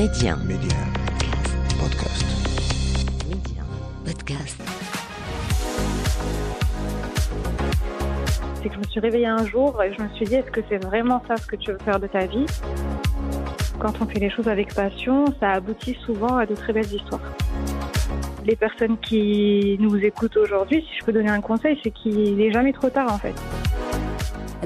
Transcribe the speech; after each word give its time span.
Média. 0.00 0.34
Média. 0.46 0.78
Podcast. 1.78 2.24
Média. 3.28 3.62
Podcast. 4.02 4.62
C'est 8.62 8.68
que 8.70 8.74
je 8.76 8.78
me 8.78 8.84
suis 8.84 9.00
réveillée 9.00 9.26
un 9.26 9.44
jour 9.44 9.82
et 9.82 9.92
je 9.92 10.02
me 10.02 10.08
suis 10.14 10.24
dit, 10.24 10.36
est-ce 10.36 10.50
que 10.50 10.62
c'est 10.70 10.82
vraiment 10.82 11.22
ça 11.28 11.36
ce 11.36 11.46
que 11.46 11.56
tu 11.56 11.72
veux 11.72 11.78
faire 11.84 12.00
de 12.00 12.06
ta 12.06 12.24
vie? 12.24 12.46
Quand 13.78 13.92
on 14.00 14.06
fait 14.06 14.20
les 14.20 14.30
choses 14.30 14.48
avec 14.48 14.74
passion, 14.74 15.26
ça 15.38 15.50
aboutit 15.50 15.98
souvent 16.06 16.38
à 16.38 16.46
de 16.46 16.54
très 16.54 16.72
belles 16.72 16.90
histoires. 16.90 17.20
Les 18.46 18.56
personnes 18.56 18.96
qui 19.00 19.76
nous 19.80 19.98
écoutent 19.98 20.38
aujourd'hui, 20.38 20.80
si 20.80 20.98
je 20.98 21.04
peux 21.04 21.12
donner 21.12 21.28
un 21.28 21.42
conseil, 21.42 21.78
c'est 21.84 21.90
qu'il 21.90 22.38
n'est 22.38 22.52
jamais 22.52 22.72
trop 22.72 22.88
tard 22.88 23.12
en 23.12 23.18
fait. 23.18 23.34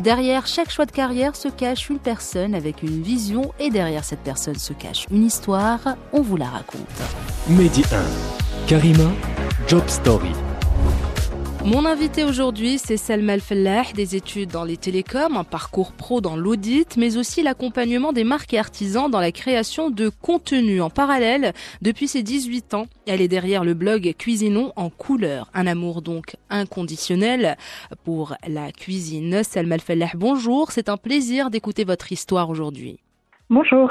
Derrière 0.04 0.46
chaque 0.46 0.70
choix 0.70 0.84
de 0.84 0.92
carrière 0.92 1.34
se 1.34 1.48
cache 1.48 1.88
une 1.88 1.98
personne 1.98 2.54
avec 2.54 2.82
une 2.82 3.00
vision 3.00 3.54
et 3.58 3.70
derrière 3.70 4.04
cette 4.04 4.20
personne 4.20 4.58
se 4.58 4.74
cache 4.74 5.06
une 5.10 5.24
histoire. 5.24 5.80
On 6.12 6.20
vous 6.20 6.36
la 6.36 6.50
raconte. 6.50 6.82
Mehdi 7.48 7.82
1. 7.90 8.66
Karima, 8.66 9.10
Job 9.66 9.84
Story. 9.86 10.32
Mon 11.64 11.86
invité 11.86 12.24
aujourd'hui, 12.24 12.76
c'est 12.76 12.98
Selma 12.98 13.32
El-Fellah, 13.34 13.84
des 13.94 14.16
études 14.16 14.50
dans 14.50 14.64
les 14.64 14.76
télécoms, 14.76 15.38
un 15.38 15.44
parcours 15.44 15.92
pro 15.92 16.20
dans 16.20 16.36
l'audit, 16.36 16.98
mais 16.98 17.16
aussi 17.16 17.42
l'accompagnement 17.42 18.12
des 18.12 18.22
marques 18.22 18.52
et 18.52 18.58
artisans 18.58 19.10
dans 19.10 19.18
la 19.18 19.32
création 19.32 19.88
de 19.88 20.10
contenu 20.10 20.82
en 20.82 20.90
parallèle 20.90 21.54
depuis 21.80 22.06
ses 22.06 22.22
18 22.22 22.74
ans. 22.74 22.84
Elle 23.06 23.22
est 23.22 23.28
derrière 23.28 23.64
le 23.64 23.72
blog 23.72 24.12
Cuisinons 24.18 24.74
en 24.76 24.90
couleur, 24.90 25.48
un 25.54 25.66
amour 25.66 26.02
donc 26.02 26.36
inconditionnel 26.50 27.56
pour 28.04 28.34
la 28.46 28.70
cuisine. 28.70 29.42
Selma 29.42 29.76
El-Fellah, 29.76 30.10
bonjour, 30.16 30.70
c'est 30.70 30.90
un 30.90 30.98
plaisir 30.98 31.48
d'écouter 31.48 31.84
votre 31.84 32.12
histoire 32.12 32.50
aujourd'hui. 32.50 32.98
Bonjour. 33.48 33.88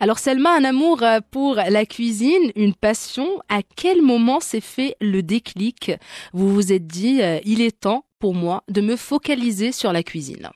Alors 0.00 0.18
Selma, 0.18 0.50
un 0.56 0.64
amour 0.64 1.02
euh, 1.02 1.18
pour 1.30 1.56
la 1.56 1.84
cuisine, 1.84 2.50
une 2.56 2.74
passion. 2.74 3.26
À 3.48 3.60
quel 3.76 4.02
moment 4.02 4.40
s'est 4.40 4.60
fait 4.60 4.96
le 5.00 5.22
déclic? 5.22 5.92
Vous 6.32 6.48
vous 6.48 6.72
êtes 6.72 6.86
dit, 6.86 7.22
euh, 7.22 7.38
il 7.44 7.60
est 7.60 7.80
temps 7.80 8.04
pour 8.18 8.34
moi 8.34 8.62
de 8.68 8.80
me 8.80 8.96
focaliser 8.96 9.72
sur 9.72 9.92
la 9.92 10.02
cuisine. 10.02 10.48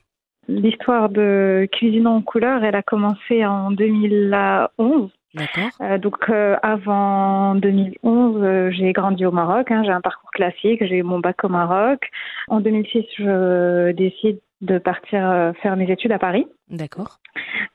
L'histoire 0.47 1.09
de 1.09 1.67
Cuisinons 1.71 2.17
en 2.17 2.21
couleur, 2.21 2.63
elle 2.63 2.75
a 2.75 2.83
commencé 2.83 3.45
en 3.45 3.71
2011. 3.71 5.09
D'accord. 5.35 5.69
Euh, 5.81 5.97
donc 5.97 6.29
euh, 6.29 6.55
avant 6.63 7.55
2011, 7.55 8.41
euh, 8.41 8.71
j'ai 8.71 8.93
grandi 8.93 9.25
au 9.25 9.31
Maroc. 9.31 9.69
hein, 9.69 9.83
j'ai 9.83 9.91
un 9.91 10.01
parcours 10.01 10.31
classique. 10.31 10.85
J'ai 10.85 10.97
eu 10.97 11.03
mon 11.03 11.19
bac 11.19 11.43
au 11.43 11.49
Maroc. 11.49 12.09
En 12.47 12.61
2006, 12.61 13.03
je 13.17 13.91
décide 13.91 14.39
de 14.61 14.77
partir 14.77 15.53
faire 15.61 15.75
mes 15.75 15.91
études 15.91 16.13
à 16.13 16.19
Paris. 16.19 16.47
D'accord. 16.69 17.19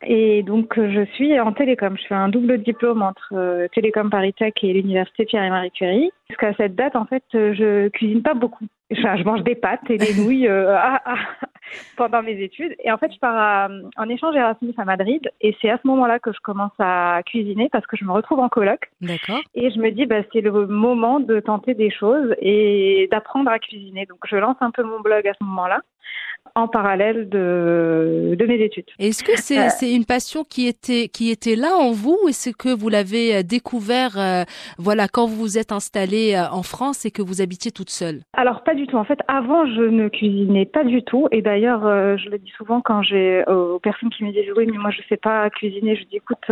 Et 0.03 0.43
donc, 0.43 0.79
euh, 0.79 0.91
je 0.91 1.05
suis 1.15 1.39
en 1.39 1.53
télécom. 1.53 1.97
Je 1.99 2.07
fais 2.07 2.15
un 2.15 2.29
double 2.31 2.59
diplôme 2.63 3.03
entre 3.03 3.35
euh, 3.35 3.69
Télécom 3.75 4.09
Paris 4.09 4.33
Tech 4.33 4.55
et 4.63 4.73
l'université 4.73 5.27
Pierre 5.27 5.45
et 5.45 5.51
Marie 5.51 5.71
Curie. 5.71 6.11
Jusqu'à 6.29 6.55
cette 6.55 6.75
date, 6.75 6.97
en 6.97 7.05
fait, 7.05 7.23
euh, 7.35 7.53
je 7.55 7.89
cuisine 7.89 8.23
pas 8.23 8.33
beaucoup. 8.35 8.65
Enfin, 8.93 9.17
je 9.17 9.25
mange 9.25 9.43
des 9.43 9.55
pâtes 9.55 9.89
et 9.91 9.99
des 9.99 10.15
nouilles 10.25 10.49
euh, 10.49 10.75
à- 10.75 11.03
à- 11.13 11.17
pendant 11.97 12.23
mes 12.23 12.41
études. 12.43 12.75
Et 12.83 12.91
en 12.91 12.97
fait, 12.97 13.13
je 13.13 13.19
pars 13.19 13.37
à- 13.37 13.69
en 13.99 14.09
échange 14.09 14.35
Erasmus 14.35 14.73
à 14.79 14.87
Madrid. 14.87 15.31
Et 15.43 15.55
c'est 15.61 15.69
à 15.71 15.77
ce 15.83 15.87
moment-là 15.87 16.19
que 16.19 16.33
je 16.33 16.41
commence 16.43 16.73
à 16.79 17.21
cuisiner 17.27 17.69
parce 17.71 17.87
que 17.87 17.97
je 17.99 18.05
me 18.07 18.13
retrouve 18.13 18.39
en 18.41 18.49
coloc. 18.49 18.91
D'accord. 19.03 19.41
Et 19.55 19.71
je 19.71 19.79
me 19.81 19.91
dis, 19.91 20.07
bah, 20.07 20.23
c'est 20.33 20.41
le 20.41 20.67
moment 20.67 21.21
de 21.21 21.41
tenter 21.41 21.75
des 21.75 21.91
choses 21.91 22.35
et 22.41 23.07
d'apprendre 23.13 23.51
à 23.51 23.59
cuisiner. 23.59 24.07
Donc, 24.07 24.21
je 24.27 24.37
lance 24.37 24.57
un 24.63 24.71
peu 24.71 24.83
mon 24.83 25.01
blog 25.01 25.29
à 25.29 25.35
ce 25.39 25.45
moment-là, 25.45 25.81
en 26.55 26.69
parallèle 26.69 27.29
de, 27.29 28.35
de 28.37 28.47
mes 28.47 28.61
études. 28.63 28.87
Est-ce 28.99 29.23
que 29.23 29.37
c'est 29.37 29.61
Euh, 29.61 29.69
c'est 29.69 29.95
une 29.95 30.05
passion 30.05 30.45
qui 30.45 30.67
était 30.67 31.09
qui 31.09 31.31
était 31.31 31.57
là 31.57 31.77
en 31.77 31.93
vous 31.93 32.17
ou 32.25 32.29
est-ce 32.29 32.51
que 32.51 32.69
vous 32.75 32.89
l'avez 32.89 33.37
euh, 33.37 33.43
découvert 33.43 34.19
euh, 34.19 34.45
voilà 34.79 35.07
quand 35.09 35.27
vous 35.27 35.37
vous 35.37 35.59
êtes 35.59 35.73
installée 35.73 36.39
en 36.53 36.63
France 36.63 37.05
et 37.07 37.11
que 37.11 37.23
vous 37.23 37.41
habitiez 37.41 37.71
toute 37.71 37.91
seule? 37.91 38.21
Alors 38.35 38.63
pas 38.63 38.75
du 38.75 38.87
tout. 38.87 38.97
En 38.97 39.05
fait, 39.05 39.19
avant, 39.29 39.67
je 39.67 39.83
ne 39.83 40.09
cuisinais 40.09 40.67
pas 40.67 40.85
du 40.85 41.03
tout. 41.03 41.29
Et 41.31 41.43
d'ailleurs, 41.43 41.87
euh, 41.87 42.17
je 42.17 42.29
le 42.29 42.39
dis 42.39 42.51
souvent 42.57 42.81
quand 42.81 43.03
j'ai 43.03 43.45
euh, 43.49 43.75
aux 43.75 43.79
personnes 43.79 44.11
qui 44.11 44.25
me 44.25 44.33
disent 44.33 44.53
oui, 44.57 44.67
mais 44.71 44.79
moi 44.79 44.91
je 44.91 45.03
sais 45.09 45.17
pas 45.17 45.49
cuisiner. 45.51 45.97
Je 45.97 46.05
dis 46.05 46.17
écoute, 46.17 46.51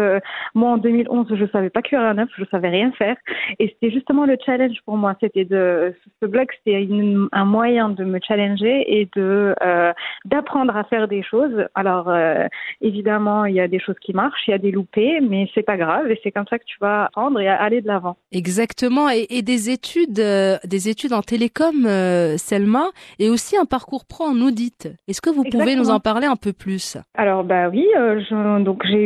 moi 0.55 0.71
en 0.71 0.79
2011, 0.79 1.27
je 1.35 1.47
savais 1.53 1.71
pas 1.71 1.83
cuire 1.83 2.01
un 2.01 2.19
œuf, 2.19 2.29
je 2.39 2.45
savais 2.51 2.69
rien 2.69 2.93
faire. 2.93 3.17
Et 3.59 3.69
c'était 3.69 3.93
justement 3.93 4.25
le 4.27 4.37
challenge 4.45 4.79
pour 4.85 4.97
moi. 4.97 5.15
C'était 5.21 5.45
de 5.45 5.95
ce 6.21 6.27
blog, 6.27 6.49
c'était 6.59 6.89
un 7.33 7.45
moyen 7.45 7.89
de 7.91 8.05
me 8.05 8.19
challenger 8.27 9.01
et 9.01 9.09
de 9.17 9.55
euh, 9.79 9.93
d'apprendre 10.25 10.77
à 10.77 10.85
faire 10.85 11.07
des 11.09 11.23
choses. 11.23 11.59
Alors 11.75 12.09
euh, 12.09 12.47
évidemment, 12.81 13.45
il 13.45 13.55
y 13.55 13.61
a 13.61 13.69
des 13.69 13.81
choses 13.81 13.99
qui 14.01 14.13
marchent, 14.13 14.47
il 14.47 14.53
y 14.53 14.55
a 14.55 14.59
des 14.59 14.71
loupés, 14.71 15.21
mais 15.21 15.49
c'est 15.55 15.63
pas 15.63 15.77
grave. 15.77 16.11
Et 16.11 16.19
c'est 16.23 16.33
comme 16.33 16.47
ça 16.51 16.59
que 16.59 16.65
tu 16.65 16.77
vas 16.81 17.05
apprendre 17.07 17.41
et 17.41 17.49
aller 17.49 17.81
de 17.81 17.87
l'avant. 17.89 18.17
Exactement 18.33 19.09
et, 19.11 19.27
et 19.31 19.43
des 19.43 19.71
études 19.71 20.21
euh, 20.21 20.57
des 20.65 20.89
études 20.89 21.13
en 21.13 21.23
télécom 21.23 21.87
Selma 22.37 22.87
et 23.19 23.31
aussi 23.31 23.57
un 23.57 23.65
parcours 23.65 24.05
pro 24.07 24.25
en 24.25 24.41
audit. 24.41 24.89
Est-ce 25.09 25.21
que 25.21 25.31
vous 25.31 25.45
pouvez 25.45 25.77
nous 25.77 25.91
en 25.91 26.01
parler 26.01 26.27
un 26.27 26.37
peu 26.37 26.53
plus? 26.53 26.97
Alors 27.17 27.45
bah 27.45 27.69
oui, 27.69 27.87
je- 27.95 28.63
donc 28.63 28.83
j'ai 28.87 29.03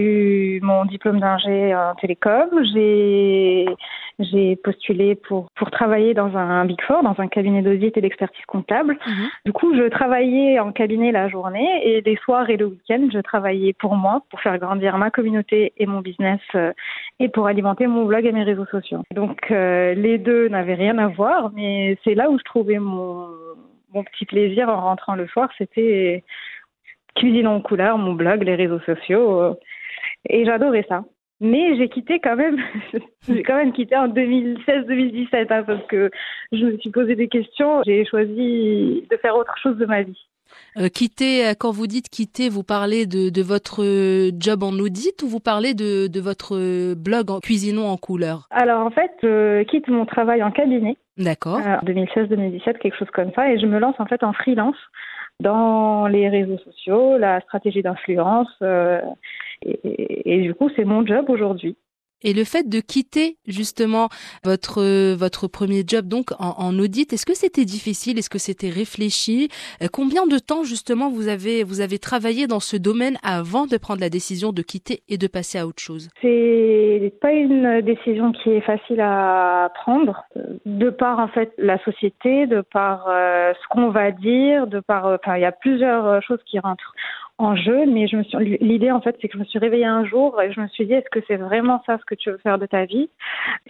eu 0.57 0.61
mon 0.63 0.85
diplôme 0.85 1.21
d'ingé 1.21 1.75
en 1.75 1.95
télécom, 2.01 2.49
j'ai 2.75 3.67
j'ai 4.31 4.57
postulé 4.57 5.15
pour 5.15 5.49
pour 5.57 5.71
travailler 5.71 6.15
dans 6.15 6.37
un 6.37 6.65
Big 6.65 6.81
Four, 6.83 7.03
dans 7.03 7.15
un 7.19 7.29
cabinet 7.29 7.63
d'audit 7.63 7.97
et 7.97 8.01
d'expertise 8.01 8.45
comptable. 8.47 8.99
Mhm. 9.07 9.29
Du 9.47 9.53
coup, 9.53 9.75
je 9.75 9.89
travaillais 9.89 10.59
en 10.59 10.73
cabinet 10.73 11.13
la 11.13 11.29
journée 11.29 11.69
et 11.85 12.01
les 12.01 12.17
soirs 12.17 12.49
et 12.51 12.57
le 12.57 12.67
week-end, 12.67 13.09
je 13.13 13.19
travaillais 13.21 13.73
pour 13.73 13.97
moi, 13.97 14.23
pour 14.31 14.41
faire 14.41 14.59
grandir 14.59 14.99
ma 14.99 15.11
communauté 15.11 15.73
et 15.77 15.87
mon 15.87 16.01
business 16.01 16.41
euh, 16.55 16.73
et 17.21 17.29
pour 17.29 17.47
alimenter 17.47 17.87
mon 17.87 18.05
blog 18.05 18.27
et 18.27 18.33
mes 18.33 18.45
réseaux 18.45 18.67
sociaux. 18.67 19.03
Donc 19.15 19.51
euh, 19.51 19.95
les 19.95 20.19
deux 20.19 20.49
n'avaient 20.49 20.75
rien 20.75 20.99
à 20.99 21.09
voir, 21.09 21.51
mais 21.55 21.99
c'est 22.05 22.15
là 22.15 22.31
où 22.31 22.39
je 22.39 22.45
trouvais 22.45 22.79
mon 22.79 23.29
mon 23.95 24.05
petit 24.05 24.25
plaisir 24.25 24.69
en 24.71 24.81
rentrant 24.81 25.15
le 25.15 25.27
soir, 25.29 25.51
c'était 25.59 26.25
cuisine 27.15 27.47
en 27.47 27.61
couleur, 27.61 27.99
mon 27.99 28.15
blog, 28.15 28.43
les 28.43 28.55
réseaux 28.55 28.81
sociaux. 28.81 29.41
euh, 29.41 29.55
et 30.29 30.45
j'adorais 30.45 30.87
ça. 30.89 31.05
Mais 31.43 31.77
j'ai 31.77 31.89
quitté 31.89 32.21
quand 32.21 32.37
même, 32.37 32.57
j'ai 33.29 33.43
quand 33.43 33.57
même 33.57 33.73
quitté 33.73 33.97
en 33.97 34.07
2016-2017 34.09 35.47
hein, 35.51 35.65
parce 35.67 35.85
que 35.89 36.09
je 36.53 36.65
me 36.65 36.79
suis 36.79 36.91
posé 36.91 37.17
des 37.17 37.27
questions. 37.27 37.83
J'ai 37.85 38.05
choisi 38.05 39.05
de 39.11 39.17
faire 39.21 39.37
autre 39.37 39.55
chose 39.61 39.77
de 39.77 39.85
ma 39.85 40.03
vie. 40.03 40.19
Euh, 40.79 40.89
Quitter 40.89 41.47
euh, 41.47 41.53
quand 41.59 41.73
vous 41.73 41.87
dites 41.89 42.09
quitter, 42.09 42.49
vous 42.49 42.63
parlez 42.63 43.07
de, 43.07 43.29
de 43.31 43.43
votre 43.43 43.83
euh, 43.83 44.31
job 44.39 44.63
en 44.63 44.73
audit 44.73 45.21
ou 45.23 45.27
vous 45.27 45.41
parlez 45.41 45.75
de, 45.75 46.07
de 46.07 46.21
votre 46.21 46.95
blog 46.95 47.31
en 47.31 47.41
cuisinons 47.41 47.89
en 47.89 47.97
couleur? 47.97 48.47
Alors 48.51 48.87
en 48.87 48.91
fait, 48.91 49.11
je 49.23 49.65
quitte 49.65 49.89
mon 49.89 50.07
travail 50.07 50.43
en 50.43 50.53
cabinet 50.53 50.97
D'accord. 51.19 51.59
en 51.59 51.85
2016-2017, 51.85 52.79
quelque 52.79 52.97
chose 52.97 53.11
comme 53.13 53.33
ça, 53.35 53.51
et 53.51 53.59
je 53.59 53.67
me 53.67 53.81
lance 53.81 53.97
en 53.99 54.07
fait 54.07 54.23
en 54.23 54.33
freelance 54.33 54.77
dans 55.41 56.07
les 56.07 56.29
réseaux 56.29 56.59
sociaux, 56.59 57.19
la 57.19 57.41
stratégie 57.41 57.83
d'influence. 57.83 58.49
euh, 58.63 59.01
et, 59.65 59.81
et- 59.85 60.35
et 60.35 60.43
du 60.43 60.55
coup, 60.55 60.71
c'est 60.77 60.85
mon 60.85 61.05
job 61.07 61.27
aujourd'hui. 61.29 61.77
Et 62.25 62.35
le 62.35 62.45
fait 62.45 62.69
de 62.69 62.79
quitter 62.79 63.37
justement 63.49 64.09
votre 64.45 64.81
euh, 64.81 65.17
votre 65.19 65.49
premier 65.49 65.83
job 65.85 66.07
donc 66.07 66.31
en, 66.39 66.55
en 66.57 66.79
audit, 66.79 67.13
est-ce 67.13 67.27
que 67.27 67.35
c'était 67.35 67.65
difficile? 67.65 68.17
Est-ce 68.17 68.31
que 68.31 68.39
c'était 68.39 68.69
réfléchi? 68.71 69.49
Euh, 69.83 69.89
Combien 69.93 70.29
de 70.29 70.39
temps 70.39 70.63
justement 70.63 71.11
vous 71.11 71.27
avez 71.27 71.65
vous 71.65 71.81
avez 71.81 71.99
travaillé 71.99 72.47
dans 72.47 72.61
ce 72.61 72.77
domaine 72.77 73.17
avant 73.25 73.67
de 73.67 73.77
prendre 73.77 74.01
la 74.01 74.09
décision 74.09 74.53
de 74.53 74.63
quitter 74.63 75.03
et 75.09 75.19
de 75.19 75.27
passer 75.27 75.59
à 75.59 75.67
autre 75.67 75.83
chose? 75.83 76.11
C'est 76.23 77.13
pas 77.21 77.33
une 77.33 77.81
décision 77.81 78.31
qui 78.31 78.51
est 78.51 78.61
facile 78.61 79.01
à 79.01 79.73
prendre, 79.75 80.23
de 80.65 80.91
par 80.91 81.19
en 81.19 81.27
fait 81.27 81.53
la 81.59 81.83
société, 81.83 82.47
de 82.47 82.61
par 82.61 83.07
euh, 83.09 83.53
ce 83.61 83.67
qu'on 83.69 83.91
va 83.91 84.13
dire, 84.13 84.69
de 84.69 84.79
par, 84.79 85.07
euh, 85.07 85.17
enfin 85.21 85.39
il 85.39 85.43
y 85.43 85.45
a 85.45 85.51
plusieurs 85.51 86.23
choses 86.23 86.39
qui 86.47 86.61
rentrent 86.61 86.95
en 87.43 87.57
jeu, 87.57 87.87
mais 87.87 88.07
je 88.09 88.17
me 88.17 88.23
suis, 88.23 88.59
l'idée 88.61 88.91
en 88.91 89.01
fait 89.01 89.17
c'est 89.21 89.29
que 89.29 89.35
je 89.35 89.39
me 89.39 89.45
suis 89.45 89.59
réveillée 89.59 89.85
un 89.85 90.05
jour 90.05 90.41
et 90.41 90.53
je 90.53 90.61
me 90.61 90.69
suis 90.69 90.87
dit 90.87 90.95
est-ce 90.95 91.11
que 91.11 91.21
c'est 91.27 91.37
vraiment 91.37 91.83
ça 91.87 91.99
ce 91.99 92.05
que 92.05 92.15
tu 92.15 92.31
veux 92.31 92.39
faire 92.39 92.59
de 92.59 92.67
ta 92.67 92.85
vie? 92.85 93.09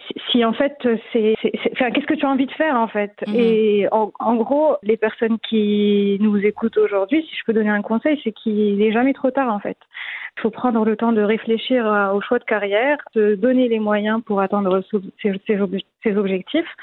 Si, 0.07 0.15
si, 0.31 0.45
en 0.45 0.53
fait 0.53 0.77
c'est, 1.13 1.35
qu'est-ce 1.43 2.07
que 2.07 2.15
tu 2.15 2.27
as 2.27 2.29
envie 2.31 2.47
de 2.47 2.53
faire 2.53 2.77
en 2.77 2.89
fait? 2.89 3.13
Mhm. 3.27 3.35
Et 3.37 3.89
en, 3.93 4.13
en 4.21 4.35
gros 4.37 4.77
les 4.83 4.97
personnes 4.97 5.39
qui 5.49 6.19
nous 6.21 6.39
écoutent 6.39 6.79
aujourd'hui, 6.79 7.23
si 7.29 7.37
je 7.37 7.45
peux 7.45 7.53
donner 7.53 7.71
un 7.71 7.83
conseil, 7.83 8.21
c'est 8.23 8.33
qu'il 8.33 8.77
n'est 8.79 8.93
jamais 8.93 9.13
trop 9.15 9.31
tard 9.31 9.53
en 9.53 9.59
fait. 9.59 9.79
Il 10.37 10.41
faut 10.43 10.51
prendre 10.51 10.85
le 10.85 10.97
temps 10.97 11.13
de 11.13 11.23
réfléchir 11.23 11.87
à- 11.87 12.15
au 12.15 12.21
choix 12.21 12.39
de 12.39 12.45
carrière, 12.45 12.99
de 13.15 13.35
donner 13.35 13.69
les 13.69 13.79
moyens 13.79 14.23
pour 14.25 14.41
atteindre 14.41 14.83
ses, 15.21 15.33
ses 16.03 16.17
objectifs. 16.17 16.75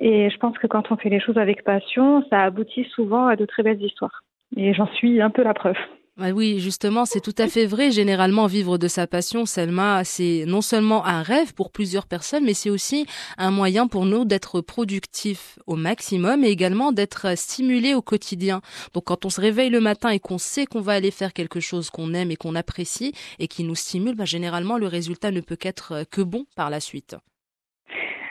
Et 0.00 0.30
je 0.30 0.38
pense 0.38 0.56
que 0.58 0.66
quand 0.66 0.90
on 0.90 0.96
fait 0.96 1.08
les 1.08 1.20
choses 1.20 1.38
avec 1.38 1.62
passion, 1.62 2.24
ça 2.30 2.42
aboutit 2.42 2.84
souvent 2.94 3.26
à 3.26 3.36
de 3.36 3.44
très 3.44 3.62
belles 3.62 3.82
histoires. 3.82 4.22
Et 4.56 4.74
j'en 4.74 4.86
suis 4.86 5.20
un 5.20 5.30
peu 5.30 5.42
la 5.42 5.54
preuve. 5.54 5.76
Bah 6.16 6.30
oui, 6.30 6.60
justement, 6.60 7.04
c'est 7.04 7.20
tout 7.20 7.34
à 7.36 7.46
fait 7.46 7.66
vrai. 7.66 7.90
Généralement, 7.90 8.46
vivre 8.46 8.78
de 8.78 8.88
sa 8.88 9.06
passion, 9.06 9.44
Selma, 9.44 10.02
c'est 10.02 10.44
non 10.46 10.62
seulement 10.62 11.04
un 11.04 11.22
rêve 11.22 11.52
pour 11.52 11.70
plusieurs 11.70 12.06
personnes, 12.06 12.44
mais 12.44 12.54
c'est 12.54 12.70
aussi 12.70 13.04
un 13.36 13.50
moyen 13.50 13.86
pour 13.86 14.06
nous 14.06 14.24
d'être 14.24 14.62
productifs 14.62 15.58
au 15.66 15.76
maximum 15.76 16.42
et 16.42 16.48
également 16.48 16.90
d'être 16.90 17.36
stimulés 17.36 17.92
au 17.92 18.00
quotidien. 18.00 18.62
Donc, 18.94 19.04
quand 19.04 19.26
on 19.26 19.30
se 19.30 19.42
réveille 19.42 19.68
le 19.68 19.80
matin 19.80 20.08
et 20.08 20.18
qu'on 20.18 20.38
sait 20.38 20.64
qu'on 20.64 20.80
va 20.80 20.94
aller 20.94 21.10
faire 21.10 21.34
quelque 21.34 21.60
chose 21.60 21.90
qu'on 21.90 22.14
aime 22.14 22.30
et 22.30 22.36
qu'on 22.36 22.54
apprécie 22.54 23.12
et 23.38 23.46
qui 23.46 23.62
nous 23.62 23.74
stimule, 23.74 24.14
bah, 24.14 24.24
généralement, 24.24 24.78
le 24.78 24.86
résultat 24.86 25.30
ne 25.32 25.42
peut 25.42 25.56
qu'être 25.56 26.04
que 26.10 26.22
bon 26.22 26.46
par 26.56 26.70
la 26.70 26.80
suite. 26.80 27.16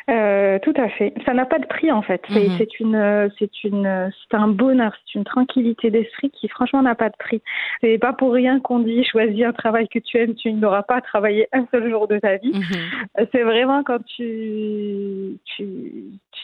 Euh, 0.07 0.60
tout 0.60 0.74
à 0.78 0.88
fait. 0.90 1.13
Ça 1.25 1.34
n'a 1.34 1.46
pas 1.46 1.57
de 1.57 1.66
prix 1.66 1.92
en 1.92 2.04
fait. 2.04 2.22
C'est 2.30 2.48
Mhm. 2.48 2.60
une, 2.80 3.31
c'est 3.40 3.63
une, 3.63 4.12
c'est 4.30 4.38
un 4.38 4.48
bonheur, 4.48 4.94
c'est 5.06 5.18
une 5.18 5.24
tranquillité 5.24 5.90
d'esprit 5.90 6.30
qui 6.30 6.48
franchement 6.48 6.84
n'a 6.84 6.94
pas 6.94 7.10
de 7.10 7.16
prix. 7.18 7.42
C'est 7.81 7.98
pas 7.98 8.13
pour 8.13 8.31
rien 8.31 8.60
qu'on 8.60 8.80
dit 8.80 9.04
choisis 9.04 9.44
un 9.44 9.52
travail 9.54 9.88
que 9.88 9.98
tu 9.98 10.18
aimes, 10.18 10.36
tu 10.36 10.54
n'auras 10.54 10.84
pas 10.84 11.02
travaillé 11.02 11.48
un 11.54 11.66
seul 11.72 11.90
jour 11.90 12.07
de 12.07 12.19
ta 12.19 12.38
vie. 12.38 12.54
Mhm. 12.54 13.28
C'est 13.31 13.42
vraiment 13.42 13.84
quand 13.84 14.04
tu, 14.06 15.38
tu, 15.46 15.66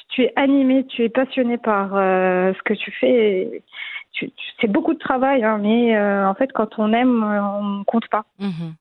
tu, 0.10 0.24
es 0.24 0.34
animé, 0.36 0.86
tu 0.88 1.04
es 1.04 1.10
passionné 1.10 1.58
par 1.60 1.96
euh, 1.96 2.54
ce 2.54 2.62
que 2.64 2.74
tu 2.74 2.92
fais. 2.92 3.62
C'est 4.60 4.68
beaucoup 4.68 4.94
de 4.94 5.00
travail, 5.00 5.44
hein, 5.44 5.58
mais 5.62 5.96
euh, 5.96 6.28
en 6.28 6.34
fait, 6.36 6.52
quand 6.52 6.78
on 6.78 6.94
aime, 6.94 7.24
euh, 7.24 7.42
on 7.44 7.84
compte 7.86 8.08
pas. 8.10 8.26
Mhm. 8.40 8.74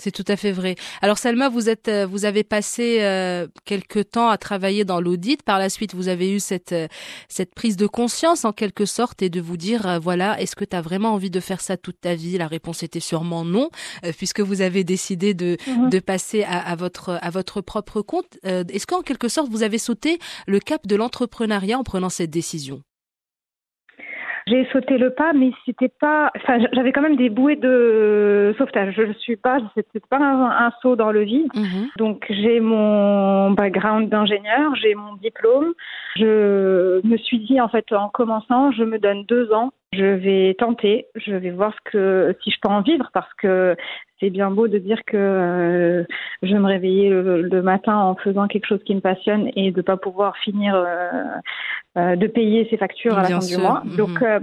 C'est 0.00 0.10
tout 0.12 0.24
à 0.28 0.36
fait 0.36 0.50
vrai. 0.52 0.76
Alors 1.02 1.18
Salma, 1.18 1.48
vous 1.50 1.68
êtes, 1.68 1.88
euh, 1.88 2.06
vous 2.06 2.24
avez 2.24 2.42
passé 2.42 2.98
euh, 3.02 3.46
quelques 3.66 4.10
temps 4.12 4.28
à 4.30 4.38
travailler 4.38 4.84
dans 4.84 5.00
l'audit. 5.00 5.42
Par 5.42 5.58
la 5.58 5.68
suite, 5.68 5.94
vous 5.94 6.08
avez 6.08 6.32
eu 6.32 6.40
cette 6.40 6.72
euh, 6.72 6.88
cette 7.28 7.54
prise 7.54 7.76
de 7.76 7.86
conscience 7.86 8.44
en 8.46 8.52
quelque 8.52 8.86
sorte 8.86 9.20
et 9.22 9.28
de 9.28 9.40
vous 9.40 9.56
dire 9.58 9.86
euh, 9.86 9.98
voilà, 9.98 10.40
est-ce 10.40 10.56
que 10.56 10.64
tu 10.64 10.74
as 10.74 10.80
vraiment 10.80 11.12
envie 11.12 11.30
de 11.30 11.40
faire 11.40 11.60
ça 11.60 11.76
toute 11.76 12.00
ta 12.00 12.14
vie? 12.14 12.38
La 12.38 12.46
réponse 12.46 12.82
était 12.82 12.98
sûrement 13.00 13.44
non, 13.44 13.68
euh, 14.06 14.12
puisque 14.16 14.40
vous 14.40 14.62
avez 14.62 14.84
décidé 14.84 15.34
de 15.34 15.56
Mhm. 15.66 15.90
de 15.90 15.98
passer 15.98 16.42
à, 16.44 16.58
à 16.58 16.74
votre 16.76 17.18
à 17.20 17.30
votre 17.30 17.60
propre 17.60 18.00
compte. 18.00 18.38
Euh, 18.46 18.64
est-ce 18.72 18.86
qu'en 18.86 19.02
quelque 19.02 19.28
sorte 19.28 19.50
vous 19.50 19.62
avez 19.62 19.78
sauté 19.78 20.18
le 20.46 20.60
cap 20.60 20.86
de 20.86 20.96
l'entrepreneuriat 20.96 21.78
en 21.78 21.84
prenant 21.84 22.08
cette 22.08 22.30
décision? 22.30 22.82
J'ai 24.50 24.66
sauté 24.72 24.98
le 24.98 25.10
pas, 25.10 25.32
mais 25.32 25.52
c'était 25.64 25.88
pas. 25.88 26.32
Enfin, 26.36 26.58
j'avais 26.72 26.92
quand 26.92 27.02
même 27.02 27.16
des 27.16 27.30
bouées 27.30 27.56
de 27.56 28.52
sauvetage. 28.58 28.94
Je 28.96 29.02
ne 29.02 29.12
suis 29.14 29.36
pas. 29.36 29.58
C'était 29.76 30.00
pas 30.00 30.18
un, 30.18 30.66
un 30.66 30.72
saut 30.82 30.96
dans 30.96 31.12
le 31.12 31.22
vide. 31.22 31.50
Mhm. 31.54 31.88
Donc 31.98 32.26
j'ai 32.28 32.58
mon 32.58 33.52
background 33.52 34.08
d'ingénieur, 34.08 34.74
j'ai 34.74 34.94
mon 34.94 35.14
diplôme. 35.14 35.72
Je 36.16 37.06
me 37.06 37.16
suis 37.16 37.38
dit 37.38 37.60
en 37.60 37.68
fait 37.68 37.92
en 37.92 38.08
commençant, 38.08 38.72
je 38.72 38.82
me 38.82 38.98
donne 38.98 39.24
deux 39.24 39.52
ans. 39.52 39.72
Je 39.92 40.04
vais 40.04 40.54
tenter, 40.54 41.06
je 41.16 41.34
vais 41.34 41.50
voir 41.50 41.74
ce 41.74 41.90
que 41.90 42.36
si 42.44 42.52
je 42.52 42.60
peux 42.62 42.68
en 42.68 42.80
vivre 42.80 43.10
parce 43.12 43.32
que 43.34 43.76
c'est 44.20 44.30
bien 44.30 44.50
beau 44.50 44.68
de 44.68 44.78
dire 44.78 44.98
que 45.04 45.16
euh, 45.16 46.04
je 46.42 46.52
vais 46.52 46.60
me 46.60 46.66
réveiller 46.66 47.08
le, 47.08 47.42
le 47.42 47.62
matin 47.62 47.96
en 47.96 48.14
faisant 48.14 48.46
quelque 48.46 48.66
chose 48.66 48.82
qui 48.84 48.94
me 48.94 49.00
passionne 49.00 49.50
et 49.56 49.72
de 49.72 49.82
pas 49.82 49.96
pouvoir 49.96 50.36
finir 50.36 50.76
euh, 50.76 51.08
euh, 51.96 52.14
de 52.14 52.26
payer 52.28 52.68
ses 52.70 52.76
factures 52.76 53.18
à 53.18 53.22
la 53.22 53.28
fin 53.30 53.40
sûr, 53.40 53.58
du 53.58 53.64
mois. 53.64 53.82
mhm. 53.84 53.96
Donc 53.96 54.22
euh, 54.22 54.38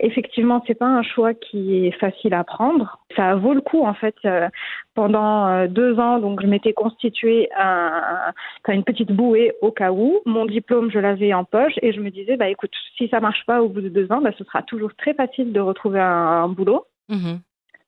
effectivement, 0.00 0.62
c'est 0.66 0.74
pas 0.74 0.86
un 0.86 1.02
choix 1.02 1.34
qui 1.34 1.86
est 1.86 1.92
facile 1.92 2.34
à 2.34 2.44
prendre. 2.44 2.98
Ça 3.14 3.34
vaut 3.34 3.54
le 3.54 3.60
coup 3.60 3.84
en 3.84 3.94
fait. 3.94 4.16
euh, 4.24 4.48
pendant 4.96 5.46
euh, 5.46 5.66
deux 5.68 6.00
ans, 6.00 6.18
donc 6.18 6.40
je 6.42 6.46
m'étais 6.48 6.72
constituée 6.72 7.48
un, 7.56 8.32
une 8.68 8.82
petite 8.82 9.12
bouée 9.12 9.52
au 9.60 9.70
cas 9.70 9.92
où. 9.92 10.20
Mon 10.24 10.46
diplôme, 10.46 10.90
je 10.90 10.98
l'avais 10.98 11.32
en 11.34 11.44
poche 11.44 11.74
et 11.82 11.92
je 11.92 12.00
me 12.00 12.10
disais, 12.10 12.36
bah 12.36 12.48
écoute, 12.48 12.72
si 12.96 13.06
ça 13.08 13.20
marche 13.20 13.44
pas 13.46 13.62
au 13.62 13.68
bout 13.68 13.82
de 13.82 13.90
deux 13.90 14.10
ans, 14.10 14.20
bah, 14.20 14.30
ce 14.36 14.42
sera 14.42 14.62
toujours 14.62 14.94
très 14.96 15.14
facile 15.14 15.52
de 15.52 15.60
retrouver 15.60 16.00
un, 16.00 16.44
un 16.44 16.48
boulot. 16.48 16.86
Mhm. 17.08 17.40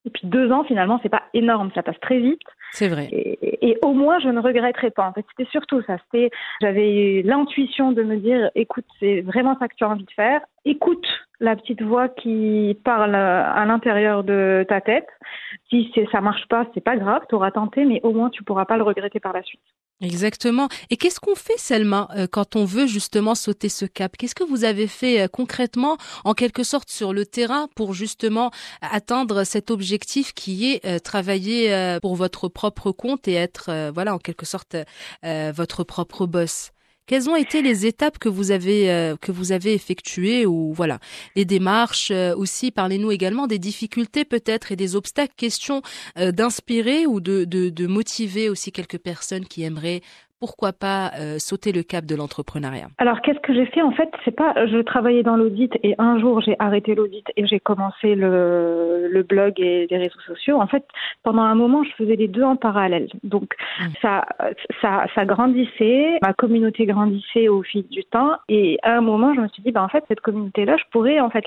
Et 0.04 0.10
puis 0.10 0.26
deux 0.28 0.52
ans, 0.52 0.64
finalement, 0.64 1.00
c'est 1.02 1.08
pas 1.08 1.24
énorme, 1.34 1.70
ça 1.74 1.82
passe 1.82 1.98
très 2.00 2.18
vite. 2.18 2.40
C'est 2.72 2.88
vrai. 2.88 3.08
Et, 3.10 3.78
au 3.82 3.92
moins, 3.92 4.18
je 4.18 4.28
ne 4.28 4.40
regretterai 4.40 4.90
pas. 4.90 5.08
En 5.08 5.12
fait, 5.12 5.24
c'était 5.30 5.50
surtout 5.50 5.82
ça. 5.82 5.96
C'était, 6.04 6.30
j'avais 6.60 7.22
l'intuition 7.24 7.92
de 7.92 8.02
me 8.02 8.16
dire, 8.16 8.50
écoute, 8.54 8.84
c'est 9.00 9.22
vraiment 9.22 9.58
ça 9.58 9.68
que 9.68 9.74
tu 9.74 9.84
as 9.84 9.88
envie 9.88 10.04
de 10.04 10.10
faire. 10.12 10.40
Écoute 10.64 11.06
la 11.40 11.54
petite 11.54 11.82
voix 11.82 12.08
qui 12.08 12.76
parle 12.84 13.14
à 13.14 13.64
l'intérieur 13.64 14.24
de 14.24 14.66
ta 14.68 14.80
tête. 14.80 15.06
Si 15.70 15.92
ça 16.10 16.20
marche 16.20 16.46
pas, 16.48 16.66
c'est 16.74 16.82
pas 16.82 16.96
grave, 16.96 17.22
tu 17.28 17.34
auras 17.36 17.52
tenté, 17.52 17.84
mais 17.84 18.00
au 18.02 18.12
moins 18.12 18.30
tu 18.30 18.42
pourras 18.42 18.64
pas 18.64 18.76
le 18.76 18.82
regretter 18.82 19.20
par 19.20 19.32
la 19.32 19.42
suite. 19.42 19.62
Exactement. 20.00 20.68
Et 20.90 20.96
qu'est-ce 20.96 21.18
qu'on 21.18 21.34
fait, 21.34 21.58
Selma, 21.58 22.08
euh, 22.16 22.28
quand 22.30 22.54
on 22.54 22.64
veut 22.64 22.86
justement 22.86 23.34
sauter 23.34 23.68
ce 23.68 23.84
cap? 23.84 24.16
Qu'est-ce 24.16 24.34
que 24.36 24.44
vous 24.44 24.62
avez 24.62 24.86
fait 24.86 25.22
euh, 25.22 25.28
concrètement, 25.28 25.98
en 26.24 26.34
quelque 26.34 26.62
sorte, 26.62 26.88
sur 26.88 27.12
le 27.12 27.26
terrain 27.26 27.68
pour 27.74 27.94
justement 27.94 28.52
atteindre 28.80 29.42
cet 29.42 29.72
objectif 29.72 30.34
qui 30.34 30.70
est 30.70 30.86
euh, 30.86 31.00
travailler 31.00 31.98
pour 32.00 32.14
votre 32.14 32.48
propre 32.48 32.92
compte 32.92 33.26
et 33.26 33.34
être, 33.34 33.90
voilà, 33.92 34.14
en 34.14 34.18
quelque 34.18 34.46
sorte, 34.46 34.76
votre 35.22 35.84
propre 35.84 36.26
boss? 36.26 36.70
Quelles 37.08 37.28
ont 37.28 37.34
été 37.34 37.62
les 37.62 37.86
étapes 37.86 38.18
que 38.18 38.28
vous 38.28 38.52
avez 38.52 38.92
euh, 38.92 39.16
que 39.16 39.32
vous 39.32 39.50
avez 39.50 39.74
effectuées 39.74 40.46
ou 40.46 40.72
voilà 40.72 41.00
les 41.34 41.44
démarches 41.44 42.12
euh, 42.12 42.36
aussi 42.36 42.70
parlez-nous 42.70 43.10
également 43.10 43.48
des 43.48 43.58
difficultés 43.58 44.24
peut-être 44.24 44.70
et 44.70 44.76
des 44.76 44.94
obstacles 44.94 45.34
question 45.36 45.82
euh, 46.18 46.30
d'inspirer 46.30 47.06
ou 47.06 47.20
de, 47.20 47.44
de 47.44 47.70
de 47.70 47.86
motiver 47.86 48.48
aussi 48.48 48.70
quelques 48.70 48.98
personnes 48.98 49.46
qui 49.46 49.64
aimeraient 49.64 50.02
pourquoi 50.40 50.72
pas 50.72 51.10
euh, 51.20 51.38
sauter 51.38 51.72
le 51.72 51.82
cap 51.82 52.04
de 52.06 52.14
l'entrepreneuriat? 52.14 52.88
Alors, 52.98 53.20
qu'est-ce 53.22 53.40
que 53.40 53.54
j'ai 53.54 53.66
fait? 53.66 53.82
En 53.82 53.92
fait, 53.92 54.10
c'est 54.24 54.34
pas. 54.34 54.54
Je 54.66 54.78
travaillais 54.82 55.22
dans 55.22 55.36
l'audit 55.36 55.72
et 55.82 55.94
un 55.98 56.18
jour 56.20 56.40
j'ai 56.40 56.56
arrêté 56.58 56.94
l'audit 56.94 57.24
et 57.36 57.46
j'ai 57.46 57.60
commencé 57.60 58.14
le, 58.14 59.08
le 59.10 59.22
blog 59.22 59.54
et 59.60 59.86
les 59.90 59.96
réseaux 59.96 60.20
sociaux. 60.26 60.60
En 60.60 60.66
fait, 60.66 60.84
pendant 61.22 61.42
un 61.42 61.54
moment, 61.54 61.82
je 61.84 61.90
faisais 61.92 62.16
les 62.16 62.28
deux 62.28 62.42
en 62.44 62.56
parallèle. 62.56 63.08
Donc, 63.24 63.54
Mm. 63.80 63.86
ça, 64.02 64.24
ça, 64.80 65.06
ça 65.14 65.24
grandissait, 65.24 66.18
ma 66.22 66.32
communauté 66.32 66.84
grandissait 66.86 67.48
au 67.48 67.62
fil 67.62 67.86
du 67.88 68.02
temps 68.04 68.32
et 68.48 68.78
à 68.82 68.96
un 68.96 69.00
moment, 69.00 69.34
je 69.34 69.40
me 69.40 69.48
suis 69.48 69.62
dit, 69.62 69.70
bah, 69.72 69.82
en 69.84 69.88
fait, 69.88 70.02
cette 70.08 70.20
communauté-là, 70.20 70.76
je 70.78 70.84
pourrais 70.90 71.20
en 71.20 71.30
fait 71.30 71.44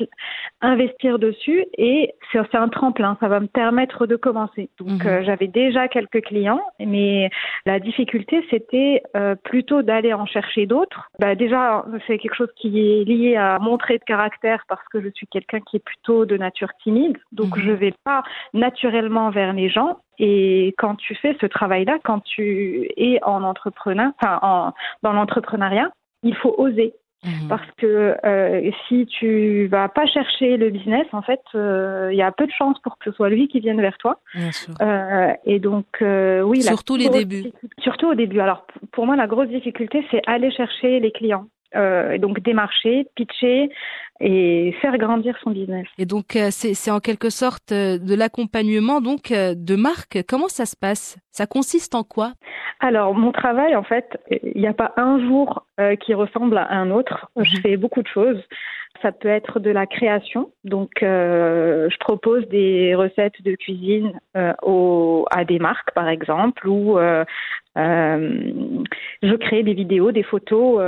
investir 0.62 1.20
dessus 1.20 1.66
et 1.78 2.14
c'est 2.32 2.56
un 2.56 2.70
tremplin. 2.70 3.18
Ça 3.20 3.28
va 3.28 3.40
me 3.40 3.48
permettre 3.48 4.06
de 4.08 4.16
commencer. 4.16 4.70
Donc, 4.80 5.04
Mhm. 5.04 5.08
euh, 5.08 5.24
j'avais 5.26 5.48
déjà 5.48 5.88
quelques 5.88 6.22
clients, 6.22 6.62
mais 6.80 7.30
la 7.66 7.80
difficulté, 7.80 8.46
c'était 8.50 8.81
euh, 9.16 9.36
plutôt 9.36 9.82
d'aller 9.82 10.14
en 10.14 10.26
chercher 10.26 10.66
d'autres. 10.66 11.10
Bah, 11.20 11.36
déjà, 11.36 11.86
c'est 12.06 12.18
quelque 12.18 12.36
chose 12.36 12.52
qui 12.56 12.68
est 12.80 13.04
lié 13.04 13.36
à 13.36 13.60
mon 13.60 13.78
trait 13.78 13.98
de 13.98 14.04
caractère 14.04 14.64
parce 14.68 14.86
que 14.92 15.02
je 15.02 15.10
suis 15.14 15.28
quelqu'un 15.28 15.60
qui 15.62 15.78
est 15.78 15.86
plutôt 15.92 16.26
de 16.26 16.38
nature 16.38 16.70
timide. 16.84 17.18
Donc, 17.32 17.56
Mhm. 17.58 17.64
je 17.66 17.72
vais 17.72 17.94
pas 18.04 18.24
naturellement 18.54 19.30
vers 19.30 19.54
les 19.54 19.70
gens. 19.70 19.98
Et 20.20 20.74
quand 20.78 20.96
tu 20.96 21.16
fais 21.16 21.36
ce 21.42 21.46
travail-là, 21.46 21.98
quand 22.04 22.20
tu 22.24 22.88
es 22.98 23.20
en 23.24 23.44
entrepreneur, 23.44 24.12
enfin, 24.22 24.40
en, 24.42 24.74
dans 25.04 25.14
l'entrepreneuriat, 25.14 25.90
il 26.24 26.36
faut 26.36 26.54
oser. 26.58 26.94
Mhm. 27.24 27.50
Parce 27.50 27.68
que 27.78 28.16
euh, 28.26 28.72
si 28.88 29.06
tu 29.06 29.68
vas 29.68 29.90
pas 29.90 30.08
chercher 30.08 30.58
le 30.58 30.72
business, 30.72 31.06
en 31.12 31.22
fait, 31.22 31.42
euh, 31.54 32.10
il 32.12 32.18
y 32.18 32.22
a 32.24 32.32
peu 32.32 32.48
de 32.48 32.52
chances 32.52 32.80
pour 32.80 32.98
que 32.98 33.12
ce 33.12 33.16
soit 33.16 33.30
lui 33.30 33.48
qui 33.48 33.60
vienne 33.60 33.80
vers 33.80 33.98
toi. 34.00 34.20
Bien 34.34 34.52
sûr. 34.52 34.74
Euh, 34.82 35.32
et 35.46 35.60
donc, 35.60 35.86
euh, 36.02 36.42
oui, 36.42 36.60
la 36.60 36.72
Surtout 36.72 36.96
les 36.96 37.10
débuts. 37.10 37.52
Surtout 37.80 38.08
au 38.08 38.16
début. 38.16 38.40
Alors, 38.40 38.66
pour 38.92 39.06
moi, 39.06 39.16
la 39.16 39.28
grosse 39.28 39.50
difficulté, 39.50 40.04
c'est 40.10 40.22
aller 40.26 40.52
chercher 40.52 41.00
les 41.00 41.12
clients. 41.12 41.46
Euh, 41.76 42.18
donc, 42.18 42.42
démarcher, 42.42 43.08
pitcher 43.16 43.70
et 44.20 44.76
faire 44.82 44.98
grandir 44.98 45.36
son 45.44 45.50
business. 45.52 45.88
Et 45.98 46.06
donc 46.06 46.36
euh, 46.36 46.50
c'est 46.52 46.92
en 46.92 47.00
quelque 47.00 47.30
sorte 47.32 47.72
euh, 47.72 47.98
de 47.98 48.14
l'accompagnement 48.14 49.02
donc 49.02 49.32
euh, 49.32 49.56
de 49.56 49.76
marque. 49.76 50.20
Comment 50.28 50.48
ça 50.48 50.66
se 50.68 50.76
passe? 50.76 51.18
Ça 51.32 51.48
consiste 51.48 51.96
en 51.96 52.04
quoi? 52.04 52.34
Alors, 52.82 53.14
mon 53.16 53.32
travail, 53.32 53.76
en 53.76 53.84
fait, 53.84 54.20
il 54.44 54.60
n'y 54.62 54.68
a 54.68 54.74
pas 54.74 54.92
un 54.98 55.20
jour 55.28 55.66
euh, 55.80 55.96
qui 55.96 56.14
ressemble 56.14 56.58
à 56.58 56.72
un 56.72 56.92
autre. 56.92 57.30
Je 57.38 57.56
Mhm. 57.58 57.62
fais 57.62 57.78
beaucoup 57.78 58.02
de 58.04 58.08
choses. 58.08 58.42
Ça 59.02 59.12
peut 59.12 59.30
être 59.30 59.60
de 59.60 59.72
la 59.72 59.88
création. 59.88 60.52
Donc, 60.64 61.02
euh, 61.02 61.90
je 61.90 61.98
propose 61.98 62.48
des 62.50 62.94
recettes 62.96 63.42
de 63.44 63.56
cuisine 63.56 64.20
euh, 64.38 64.54
à 65.32 65.44
des 65.46 65.60
marques, 65.60 65.92
par 65.94 66.08
exemple, 66.08 66.68
ou 66.68 67.00
euh, 67.00 67.26
je 67.76 69.36
crée 69.36 69.64
des 69.64 69.74
vidéos, 69.74 70.12
des 70.12 70.24
photos. 70.24 70.82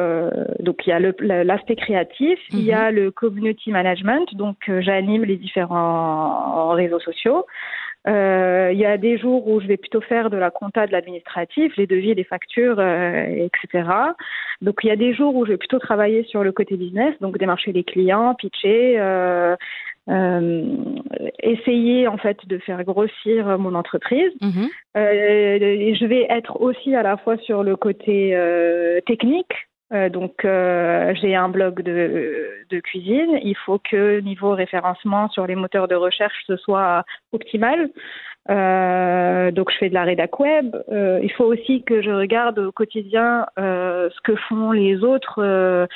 donc, 0.60 0.86
il 0.86 0.89
y 0.89 0.93
a 0.93 1.43
l'aspect 1.43 1.75
créatif, 1.75 2.39
il 2.51 2.62
y 2.62 2.74
a 2.74 2.91
le 2.91 3.10
community 3.12 3.72
management. 3.72 4.36
Donc, 4.36 4.58
j'anime 4.79 5.24
les 5.25 5.38
différents 5.38 6.70
réseaux 6.70 7.00
sociaux. 7.00 7.46
Euh, 8.07 8.69
Il 8.74 8.79
y 8.79 8.86
a 8.86 8.98
des 8.98 9.17
jours 9.17 9.48
où 9.48 9.62
je 9.62 9.67
vais 9.67 9.77
plutôt 9.77 10.01
faire 10.01 10.29
de 10.29 10.38
la 10.38 10.51
compta, 10.51 10.88
de 10.88 10.91
l'administratif, 10.91 11.75
les 11.77 11.88
devis, 11.88 12.13
les 12.13 12.24
factures, 12.24 12.79
euh, 12.79 13.48
etc. 13.48 13.89
Donc 14.62 14.79
il 14.83 14.88
y 14.88 14.91
a 14.91 14.95
des 14.95 15.13
jours 15.13 15.36
où 15.36 15.45
je 15.45 15.51
vais 15.51 15.57
plutôt 15.57 15.79
travailler 15.79 16.24
sur 16.24 16.43
le 16.43 16.51
côté 16.51 16.75
business, 16.75 17.13
donc 17.22 17.38
démarcher 17.38 17.72
les 17.72 17.83
clients, 17.83 18.36
pitcher, 18.36 19.00
euh, 19.00 19.55
essayer 21.41 22.07
en 22.07 22.17
fait 22.17 22.45
de 22.45 22.57
faire 22.57 22.83
grossir 22.83 23.57
mon 23.57 23.74
entreprise. 23.74 24.31
Mhm. 24.41 24.69
Euh, 24.98 25.93
je 25.93 26.05
vais 26.05 26.25
être 26.29 26.62
aussi 26.62 26.93
à 26.95 27.03
la 27.03 27.17
fois 27.17 27.38
sur 27.38 27.63
le 27.63 27.75
côté 27.75 28.36
euh, 28.36 29.00
technique. 29.05 29.53
Euh, 29.93 30.09
donc 30.09 30.43
euh, 30.43 31.13
j'ai 31.21 31.35
un 31.35 31.50
blog 31.50 31.81
de, 31.81 32.79
cuisine. 32.79 33.39
Il 33.43 33.55
faut 33.65 33.79
que 33.79 34.19
niveau 34.21 34.51
référencement 34.51 35.29
sur 35.29 35.45
les 35.45 35.55
moteurs 35.55 35.88
de 35.88 35.95
recherche 35.95 36.35
ce 36.47 36.57
soit 36.57 37.03
optimal. 37.31 37.89
Euh, 38.50 39.51
donc 39.51 39.71
je 39.71 39.77
fais 39.77 39.89
de 39.89 39.93
la 39.93 40.03
rédac 40.03 40.39
web. 40.39 40.75
Euh, 40.91 41.19
il 41.21 41.31
faut 41.31 41.45
aussi 41.45 41.83
que 41.83 42.01
je 42.01 42.09
regarde 42.09 42.59
au 42.59 42.71
quotidien 42.71 43.45
euh, 43.59 44.09
ce 44.09 44.21
que 44.21 44.35
font 44.35 44.71
les 44.71 45.03
autres 45.03 45.88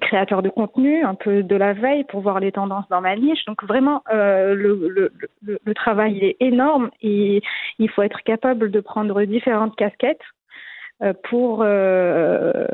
créateurs 0.00 0.42
de 0.42 0.50
contenu, 0.50 1.02
un 1.02 1.16
peu 1.16 1.42
de 1.42 1.56
la 1.56 1.72
veille 1.72 2.04
pour 2.04 2.20
voir 2.20 2.38
les 2.38 2.52
tendances 2.52 2.88
dans 2.90 3.00
ma 3.00 3.16
niche. 3.16 3.44
Donc 3.46 3.64
vraiment 3.64 4.02
le, 4.10 5.10
le, 5.42 5.74
travail 5.74 6.18
est 6.18 6.36
énorme 6.40 6.90
et 7.02 7.42
il 7.78 7.90
faut 7.90 8.02
être 8.02 8.22
capable 8.22 8.70
de 8.70 8.80
prendre 8.80 9.24
différentes 9.24 9.74
casquettes 9.74 10.20
euh, 10.20 10.37
pour 11.28 11.62
euh, 11.62 12.66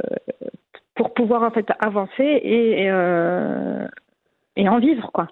pour 0.95 1.12
pouvoir 1.14 1.43
en 1.43 1.50
fait 1.50 1.66
avancer 1.81 2.23
et, 2.23 2.83
et, 2.83 2.90
euh, 2.90 3.87
et 4.57 4.69
en 4.69 4.78
vivre 4.78 5.11
quoi. 5.12 5.28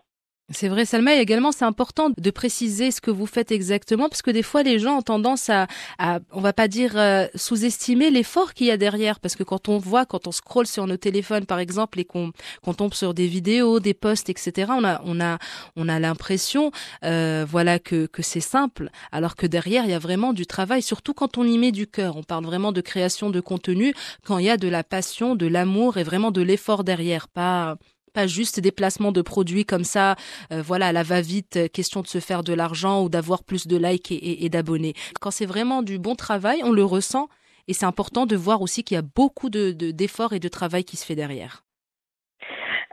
C'est 0.50 0.68
vrai, 0.68 0.84
Salma, 0.84 1.14
et 1.16 1.20
également 1.20 1.50
c'est 1.50 1.64
important 1.64 2.10
de 2.14 2.30
préciser 2.30 2.90
ce 2.90 3.00
que 3.00 3.10
vous 3.10 3.26
faites 3.26 3.52
exactement, 3.52 4.08
parce 4.08 4.22
que 4.22 4.30
des 4.30 4.42
fois 4.42 4.62
les 4.62 4.78
gens 4.78 4.98
ont 4.98 5.02
tendance 5.02 5.48
à, 5.48 5.66
à 5.98 6.18
on 6.30 6.40
va 6.40 6.52
pas 6.52 6.68
dire 6.68 6.98
euh, 6.98 7.26
sous-estimer 7.34 8.10
l'effort 8.10 8.52
qu'il 8.52 8.66
y 8.66 8.70
a 8.70 8.76
derrière, 8.76 9.18
parce 9.18 9.34
que 9.34 9.44
quand 9.44 9.68
on 9.68 9.78
voit, 9.78 10.04
quand 10.04 10.26
on 10.26 10.32
scrolle 10.32 10.66
sur 10.66 10.86
nos 10.86 10.98
téléphones 10.98 11.46
par 11.46 11.58
exemple, 11.58 12.00
et 12.00 12.04
qu'on 12.04 12.32
tombe 12.76 12.92
sur 12.92 13.14
des 13.14 13.28
vidéos, 13.28 13.80
des 13.80 13.94
posts, 13.94 14.28
etc., 14.28 14.72
on 14.76 14.84
a 14.84 15.00
on 15.06 15.20
a 15.20 15.38
on 15.76 15.88
a 15.88 15.98
l'impression, 15.98 16.70
euh, 17.04 17.46
voilà 17.48 17.78
que 17.78 18.06
que 18.06 18.22
c'est 18.22 18.40
simple, 18.40 18.90
alors 19.10 19.36
que 19.36 19.46
derrière 19.46 19.84
il 19.84 19.92
y 19.92 19.94
a 19.94 19.98
vraiment 19.98 20.34
du 20.34 20.44
travail, 20.44 20.82
surtout 20.82 21.14
quand 21.14 21.38
on 21.38 21.44
y 21.44 21.56
met 21.56 21.72
du 21.72 21.86
cœur. 21.86 22.16
On 22.16 22.24
parle 22.24 22.44
vraiment 22.44 22.72
de 22.72 22.80
création 22.82 23.30
de 23.30 23.40
contenu 23.40 23.94
quand 24.26 24.38
il 24.38 24.46
y 24.46 24.50
a 24.50 24.58
de 24.58 24.68
la 24.68 24.84
passion, 24.84 25.34
de 25.34 25.46
l'amour 25.46 25.96
et 25.96 26.02
vraiment 26.02 26.30
de 26.30 26.42
l'effort 26.42 26.84
derrière, 26.84 27.28
pas 27.28 27.78
pas 28.12 28.26
juste 28.26 28.60
des 28.60 28.72
placements 28.72 29.12
de 29.12 29.22
produits 29.22 29.64
comme 29.64 29.84
ça, 29.84 30.16
euh, 30.52 30.62
voilà, 30.62 30.88
à 30.88 30.92
la 30.92 31.02
va-vite, 31.02 31.56
euh, 31.56 31.68
question 31.68 32.02
de 32.02 32.06
se 32.06 32.18
faire 32.18 32.42
de 32.42 32.54
l'argent 32.54 33.02
ou 33.02 33.08
d'avoir 33.08 33.44
plus 33.44 33.66
de 33.66 33.76
likes 33.76 34.12
et, 34.12 34.48
d'abonnés. 34.48 34.94
Quand 35.20 35.30
c'est 35.30 35.46
vraiment 35.46 35.82
du 35.82 35.98
bon 35.98 36.14
travail, 36.14 36.60
on 36.64 36.72
le 36.72 36.84
ressent 36.84 37.28
et 37.68 37.72
c'est 37.72 37.86
important 37.86 38.26
de 38.26 38.36
voir 38.36 38.60
aussi 38.60 38.84
qu'il 38.84 38.96
y 38.96 38.98
a 38.98 39.02
beaucoup 39.02 39.50
de, 39.50 39.70
d'efforts 39.70 40.32
et 40.32 40.40
de 40.40 40.48
travail 40.48 40.84
qui 40.84 40.96
se 40.96 41.06
fait 41.06 41.14
derrière. 41.14 41.62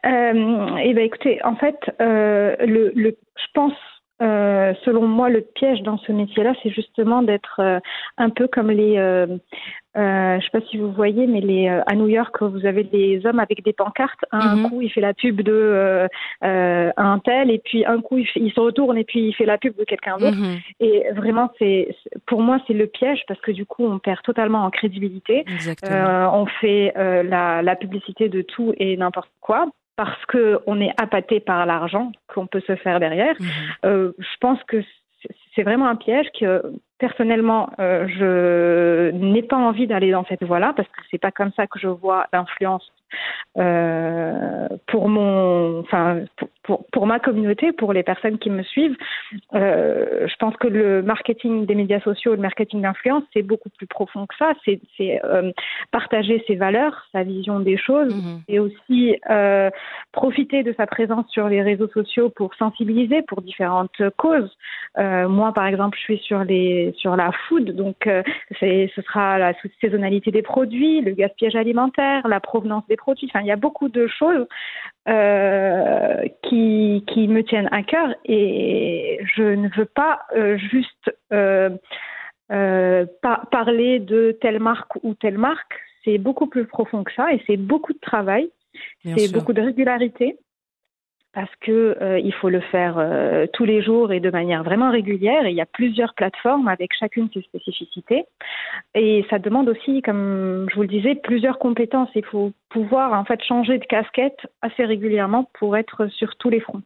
Euh, 0.06 0.78
eh 0.82 0.94
ben 0.94 1.04
écoutez, 1.04 1.44
en 1.44 1.56
fait, 1.56 1.76
le, 2.00 2.94
je 2.96 3.48
pense 3.54 3.74
euh, 4.22 4.74
selon 4.84 5.08
moi, 5.08 5.30
le 5.30 5.42
piège 5.42 5.82
dans 5.84 5.98
ce 5.98 6.12
métier-là, 6.12 6.54
c'est 6.62 6.70
justement 6.70 7.22
d'être 7.22 7.60
euh, 7.60 7.80
un 8.18 8.30
peu 8.30 8.48
comme 8.48 8.70
les, 8.70 8.98
euh, 8.98 9.28
euh, 9.98 10.40
je 10.40 10.44
sais 10.44 10.52
pas 10.52 10.66
si 10.70 10.78
vous 10.78 10.92
voyez, 10.92 11.26
mais 11.26 11.40
les 11.40 11.68
à 11.68 11.96
New 11.96 12.08
York, 12.08 12.36
vous 12.42 12.66
avez 12.66 12.84
des 12.84 13.26
hommes 13.26 13.40
avec 13.40 13.64
des 13.64 13.72
pancartes. 13.72 14.26
Un 14.32 14.58
mhm. 14.58 14.70
coup, 14.70 14.82
il 14.82 14.90
fait 14.90 15.02
la 15.02 15.14
pub 15.14 15.42
de 15.42 16.10
un 16.42 17.20
tel, 17.20 17.50
et 17.50 17.60
puis 17.60 17.86
un 17.86 18.02
coup, 18.02 18.18
il, 18.18 18.52
se 18.52 18.60
retourne 18.60 18.98
et 18.98 19.06
puis 19.06 19.28
il 19.28 19.34
fait 19.34 19.46
la 19.46 19.58
pub 19.58 19.76
de 19.78 19.86
quelqu'un 19.86 20.18
d'autre. 20.18 20.38
Mhm. 20.38 20.58
Et 20.82 21.06
vraiment, 21.16 21.50
c'est 21.58 21.96
pour 22.26 22.42
moi, 22.42 22.60
c'est 22.68 22.74
le 22.74 22.88
piège 22.88 23.24
parce 23.28 23.40
que 23.40 23.52
du 23.52 23.66
coup, 23.66 23.86
on 23.86 24.00
perd 24.00 24.22
totalement 24.24 24.66
en 24.66 24.70
crédibilité. 24.70 25.46
on 26.34 26.46
fait 26.60 26.94
la, 26.96 27.62
la 27.62 27.76
publicité 27.76 28.28
de 28.28 28.42
tout 28.42 28.74
et 28.78 28.98
n'importe 28.98 29.32
quoi 29.40 29.68
parce 30.00 30.26
qu'on 30.28 30.80
est 30.80 30.94
appâté 30.96 31.42
par 31.42 31.66
l'argent 31.66 32.14
qu'on 32.34 32.48
peut 32.48 32.62
se 32.66 32.78
faire 32.78 33.02
derrière. 33.02 33.36
Mhm. 33.38 33.48
Euh, 33.84 34.12
je 34.18 34.38
pense 34.40 34.64
que 34.64 34.82
c'est 35.54 35.64
vraiment 35.64 35.88
un 35.90 35.98
piège 35.98 36.28
que 36.40 36.64
personnellement 37.00 37.70
euh, 37.80 38.08
je 38.08 39.12
n'ai 39.12 39.44
pas 39.44 39.58
envie 39.58 39.88
d'aller 39.88 40.12
dans 40.12 40.24
cette 40.24 40.42
voie-là 40.46 40.72
parce 40.74 40.88
que 40.88 41.02
c'est 41.12 41.18
pas 41.18 41.32
comme 41.32 41.52
ça 41.52 41.68
que 41.68 41.78
je 41.80 41.90
vois 41.90 42.28
l'influence 42.32 42.90
euh, 43.58 44.68
pour 44.88 45.10
mon, 45.10 45.80
enfin, 45.80 46.22
pour, 46.64 46.86
pour, 46.92 47.08
ma 47.08 47.20
communauté, 47.20 47.72
pour 47.72 47.94
les 47.94 48.04
personnes 48.04 48.38
qui 48.38 48.50
me 48.50 48.64
suivent. 48.64 48.96
Euh, 49.54 50.28
je 50.28 50.36
pense 50.38 50.56
que 50.58 50.68
le 50.68 51.02
marketing 51.02 51.66
des 51.66 51.76
médias 51.76 52.00
sociaux, 52.02 52.36
le 52.36 52.42
marketing 52.42 52.82
d'influence, 52.82 53.24
c'est 53.34 53.42
beaucoup 53.42 53.70
plus 53.70 53.88
profond 53.88 54.28
que 54.28 54.36
ça. 54.38 54.54
C'est 54.66 54.80
euh, 55.24 55.52
partager 55.92 56.44
ses 56.48 56.56
valeurs, 56.56 57.06
sa 57.12 57.24
vision 57.24 57.60
des 57.60 57.78
choses, 57.78 58.14
mhm. 58.14 58.42
et 58.48 58.60
aussi 58.60 59.16
profiter 60.12 60.64
de 60.64 60.74
sa 60.78 60.86
présence 60.86 61.28
sur 61.30 61.50
les 61.50 61.62
réseaux 61.62 61.90
sociaux 61.90 62.30
pour 62.30 62.54
sensibiliser 62.56 63.22
pour 63.24 63.42
différentes 63.42 64.02
causes. 64.18 64.56
Moi, 64.98 65.54
par 65.54 65.66
exemple, 65.66 65.98
je 65.98 66.04
suis 66.04 66.18
sur 66.20 66.44
les 66.44 66.94
sur 66.98 67.16
la 67.16 67.32
food, 67.48 67.76
donc 67.76 68.08
c'est 68.60 68.92
ce 68.96 69.02
sera 69.02 69.38
la 69.38 69.54
saisonnalité 69.82 70.32
des 70.32 70.42
produits, 70.42 71.02
le 71.02 71.12
gaspillage 71.12 71.56
alimentaire, 71.56 72.28
la 72.28 72.40
provenance 72.40 72.86
des 72.88 72.98
produits. 73.00 73.28
Enfin, 73.30 73.42
il 73.42 73.48
y 73.48 73.52
a 73.52 73.56
beaucoup 73.56 73.90
de 73.90 74.08
choses 74.08 74.46
euh, 75.08 76.24
qui, 76.44 77.04
qui 77.08 77.28
me 77.28 77.44
tiennent 77.44 77.70
à 77.72 77.84
cœur 77.84 78.14
et 78.26 79.20
je 79.36 79.44
ne 79.44 79.70
veux 79.76 79.86
pas 79.86 80.22
euh, 80.36 80.58
juste 80.58 81.12
euh, 81.34 81.70
parler 83.52 84.00
de 84.00 84.38
telle 84.42 84.60
marque 84.60 84.96
ou 85.04 85.16
telle 85.16 85.38
marque. 85.38 85.74
C'est 86.04 86.18
beaucoup 86.18 86.48
plus 86.48 86.66
profond 86.66 87.04
que 87.04 87.14
ça 87.14 87.34
et 87.34 87.42
c'est 87.48 87.58
beaucoup 87.58 87.94
de 87.94 88.00
travail, 88.00 88.50
c'est 89.04 89.32
beaucoup 89.34 89.54
de 89.54 89.62
régularité 89.62 90.38
parce 91.34 91.54
que 91.62 91.98
euh, 92.02 92.20
il 92.20 92.34
faut 92.34 92.50
le 92.50 92.60
faire 92.60 92.96
euh, 92.98 93.46
tous 93.54 93.66
les 93.66 93.82
jours 93.82 94.12
et 94.12 94.20
de 94.20 94.32
manière 94.32 94.64
vraiment 94.64 94.90
régulière. 94.90 95.48
Il 95.48 95.56
y 95.56 95.62
a 95.62 95.66
plusieurs 95.66 96.14
plateformes 96.14 96.68
avec 96.68 96.92
chacune 96.98 97.30
ses 97.34 97.42
spécificités. 97.42 98.26
Et 98.96 99.26
ça 99.30 99.38
demande 99.40 99.70
aussi, 99.70 100.02
comme 100.02 100.68
je 100.70 100.76
vous 100.76 100.82
le 100.82 100.88
disais, 100.88 101.16
plusieurs 101.16 101.60
compétences. 101.60 102.10
Il 102.16 102.26
faut 102.26 102.52
pouvoir 102.70 103.14
en 103.14 103.26
fait 103.26 103.44
changer 103.44 103.78
de 103.78 103.86
casquette 103.86 104.40
assez 104.62 104.86
régulièrement 104.86 105.50
pour 105.60 105.78
être 105.78 106.08
sur 106.08 106.36
tous 106.38 106.50
les 106.50 106.60
fronts. 106.60 106.82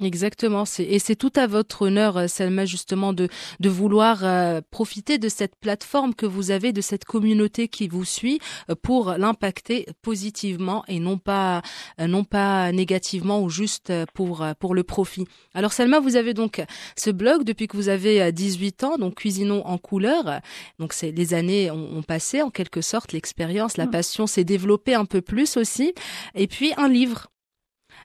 Exactement, 0.00 0.62
et 0.78 1.00
c'est 1.00 1.16
tout 1.16 1.32
à 1.34 1.48
votre 1.48 1.82
honneur, 1.82 2.16
euh, 2.18 2.26
Selma, 2.28 2.64
justement, 2.66 3.12
de, 3.12 3.28
de 3.58 3.68
vouloir 3.68 4.20
euh, 4.22 4.60
profiter 4.70 5.18
de 5.18 5.28
cette 5.28 5.56
plateforme 5.56 6.14
que 6.14 6.24
vous 6.24 6.52
avez, 6.52 6.72
de 6.72 6.80
cette 6.80 7.04
communauté 7.04 7.66
qui 7.66 7.88
vous 7.88 8.04
suit, 8.04 8.38
euh, 8.70 8.76
pour 8.80 9.14
l'impacter 9.14 9.86
positivement 10.02 10.84
et 10.86 11.00
non 11.00 11.18
pas 11.18 11.62
non 11.98 12.22
pas 12.22 12.70
négativement 12.70 13.42
ou 13.42 13.50
juste 13.50 13.92
pour 14.14 14.46
pour 14.60 14.74
le 14.76 14.84
profit. 14.84 15.26
Alors 15.52 15.72
Selma, 15.72 15.98
vous 15.98 16.14
avez 16.14 16.32
donc 16.32 16.62
ce 16.96 17.10
blog 17.10 17.42
depuis 17.42 17.66
que 17.66 17.76
vous 17.76 17.88
avez 17.88 18.30
18 18.30 18.84
ans, 18.84 18.98
donc 18.98 19.16
cuisinons 19.16 19.66
en 19.66 19.78
couleur. 19.78 20.40
Donc 20.78 20.92
c'est 20.92 21.10
les 21.10 21.34
années 21.34 21.72
ont, 21.72 21.98
ont, 21.98 22.02
passé 22.02 22.40
en 22.40 22.50
quelque 22.50 22.82
sorte, 22.82 23.12
l'expérience, 23.12 23.76
la 23.76 23.86
mmh. 23.86 23.90
passion 23.90 24.26
s'est 24.28 24.44
développée 24.44 24.94
un 24.94 25.06
peu 25.06 25.22
plus 25.22 25.56
aussi, 25.56 25.92
et 26.36 26.46
puis 26.46 26.72
un 26.76 26.88
livre 26.88 27.28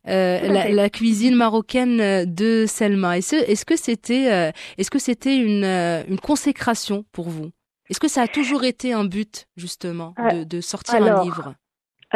euh, 0.08 0.40
la, 0.48 0.70
la, 0.70 0.90
cuisine 0.90 1.36
marocaine 1.36 2.26
de 2.26 2.66
Selma. 2.68 3.18
Est-ce 3.18 3.36
est 3.36 3.66
que 3.66 3.78
c'était 3.78 4.32
euh, 4.32 4.52
est-ce 4.78 4.92
que 4.92 5.00
c'était 5.00 5.38
une, 5.38 5.64
euh, 5.64 6.04
une 6.08 6.20
consécration 6.20 7.06
pour 7.12 7.30
vous? 7.30 7.52
Est-ce 7.90 8.00
que 8.00 8.08
ça 8.08 8.24
a 8.24 8.28
toujours 8.28 8.64
été 8.64 8.94
un 8.94 9.06
but 9.06 9.46
justement 9.56 10.14
de, 10.32 10.44
de 10.44 10.62
sortir 10.62 11.04
un 11.04 11.24
livre? 11.24 11.54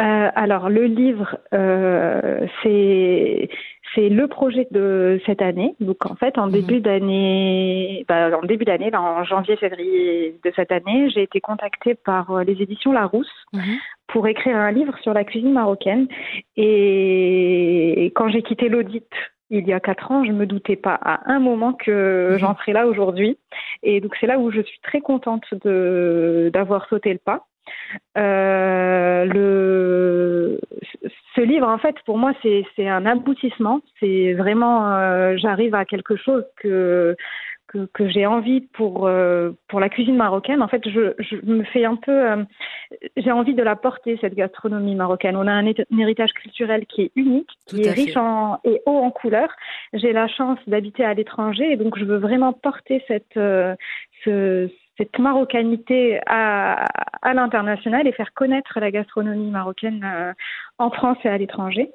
euh, 0.00 0.30
alors 0.36 0.68
le 0.68 0.84
livre, 0.84 1.36
euh, 1.52 2.46
c'est 2.62 3.48
c'est 3.94 4.08
le 4.08 4.28
projet 4.28 4.68
de 4.70 5.20
cette 5.26 5.42
année. 5.42 5.74
Donc 5.80 6.06
en 6.06 6.14
fait, 6.14 6.38
en 6.38 6.46
mhm. 6.46 6.52
début 6.52 6.80
d'année, 6.80 8.04
bah, 8.08 8.30
en 8.36 8.46
début 8.46 8.64
d'année, 8.64 8.94
en 8.94 9.24
janvier-février 9.24 10.38
de 10.44 10.52
cette 10.54 10.70
année, 10.70 11.10
j'ai 11.10 11.22
été 11.22 11.40
contactée 11.40 11.94
par 11.94 12.30
euh, 12.30 12.44
les 12.44 12.62
éditions 12.62 12.92
Larousse 12.92 13.32
mhm. 13.52 13.78
pour 14.08 14.28
écrire 14.28 14.56
un 14.56 14.70
livre 14.70 14.96
sur 15.02 15.14
la 15.14 15.24
cuisine 15.24 15.52
marocaine. 15.52 16.06
Et 16.56 17.57
quand 18.28 18.32
j'ai 18.32 18.42
quitté 18.42 18.68
l'audit 18.68 19.08
il 19.50 19.66
y 19.66 19.72
a 19.72 19.80
quatre 19.80 20.12
ans, 20.12 20.22
je 20.22 20.32
me 20.32 20.44
doutais 20.44 20.76
pas 20.76 20.98
à 21.02 21.32
un 21.32 21.38
moment 21.38 21.72
que 21.72 22.32
mhm. 22.32 22.38
j'en 22.38 22.54
serais 22.56 22.74
là 22.74 22.86
aujourd'hui. 22.86 23.38
Et 23.82 24.02
donc 24.02 24.14
c'est 24.20 24.26
là 24.26 24.38
où 24.38 24.50
je 24.50 24.60
suis 24.60 24.78
très 24.80 25.00
contente 25.00 25.44
d'avoir 25.54 26.86
sauté 26.88 27.12
le 27.12 27.18
pas. 27.18 27.46
Euh, 28.18 29.24
le, 29.24 30.60
ce 31.34 31.40
livre, 31.40 31.66
en 31.66 31.78
fait, 31.78 31.96
pour 32.04 32.18
moi, 32.18 32.32
c'est 32.42 32.86
un 32.86 33.06
aboutissement. 33.06 33.80
C'est 34.00 34.34
vraiment, 34.34 34.92
euh, 34.92 35.36
j'arrive 35.38 35.74
à 35.74 35.86
quelque 35.86 36.16
chose 36.16 36.44
que 36.56 37.16
que, 37.68 37.86
que 37.92 38.08
j'ai 38.08 38.26
envie 38.26 38.60
pour 38.60 39.06
euh, 39.06 39.52
pour 39.68 39.80
la 39.80 39.88
cuisine 39.88 40.16
marocaine. 40.16 40.62
En 40.62 40.68
fait, 40.68 40.88
je, 40.88 41.14
je 41.18 41.36
me 41.44 41.64
fais 41.64 41.84
un 41.84 41.96
peu, 41.96 42.30
euh, 42.30 42.44
j'ai 43.16 43.30
envie 43.30 43.54
de 43.54 43.62
la 43.62 43.76
porter 43.76 44.18
cette 44.20 44.34
gastronomie 44.34 44.94
marocaine. 44.94 45.36
On 45.36 45.46
a 45.46 45.52
un, 45.52 45.66
héritage 45.66 46.32
culturel 46.32 46.86
qui 46.86 47.02
est 47.02 47.12
unique, 47.14 47.50
qui 47.66 47.82
est 47.82 47.90
riche 47.90 48.16
en 48.16 48.58
et 48.64 48.80
haut 48.86 48.98
en 48.98 49.10
couleurs. 49.10 49.54
J'ai 49.92 50.12
la 50.12 50.28
chance 50.28 50.58
d'habiter 50.66 51.04
à 51.04 51.14
l'étranger 51.14 51.72
et 51.72 51.76
donc 51.76 51.98
je 51.98 52.04
veux 52.04 52.18
vraiment 52.18 52.52
porter 52.52 53.02
cette 53.06 53.38
ce 54.24 54.68
cette 54.98 55.18
marocanité 55.18 56.20
à, 56.26 56.84
à 57.22 57.32
l'international 57.32 58.06
et 58.06 58.12
faire 58.12 58.34
connaître 58.34 58.80
la 58.80 58.90
gastronomie 58.90 59.50
marocaine 59.50 60.04
euh, 60.04 60.32
en 60.78 60.90
France 60.90 61.18
et 61.24 61.28
à 61.28 61.38
l'étranger. 61.38 61.92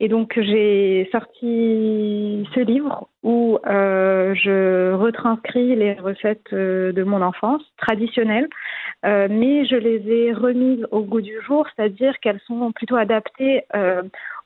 Et 0.00 0.08
donc 0.08 0.32
j'ai 0.36 1.08
sorti 1.12 2.46
ce 2.54 2.60
livre 2.60 3.08
où 3.22 3.58
euh, 3.66 4.34
je 4.34 4.92
retranscris 4.92 5.74
les 5.74 5.94
recettes 5.94 6.52
euh, 6.52 6.92
de 6.92 7.02
mon 7.02 7.22
enfance 7.22 7.62
traditionnelles 7.76 8.48
mais 9.04 9.64
je 9.64 9.76
les 9.76 10.10
ai 10.10 10.32
remises 10.32 10.84
au 10.90 11.02
goût 11.02 11.20
du 11.20 11.40
jour, 11.46 11.66
c'est-à-dire 11.76 12.18
qu'elles 12.18 12.40
sont 12.48 12.72
plutôt 12.72 12.96
adaptées 12.96 13.62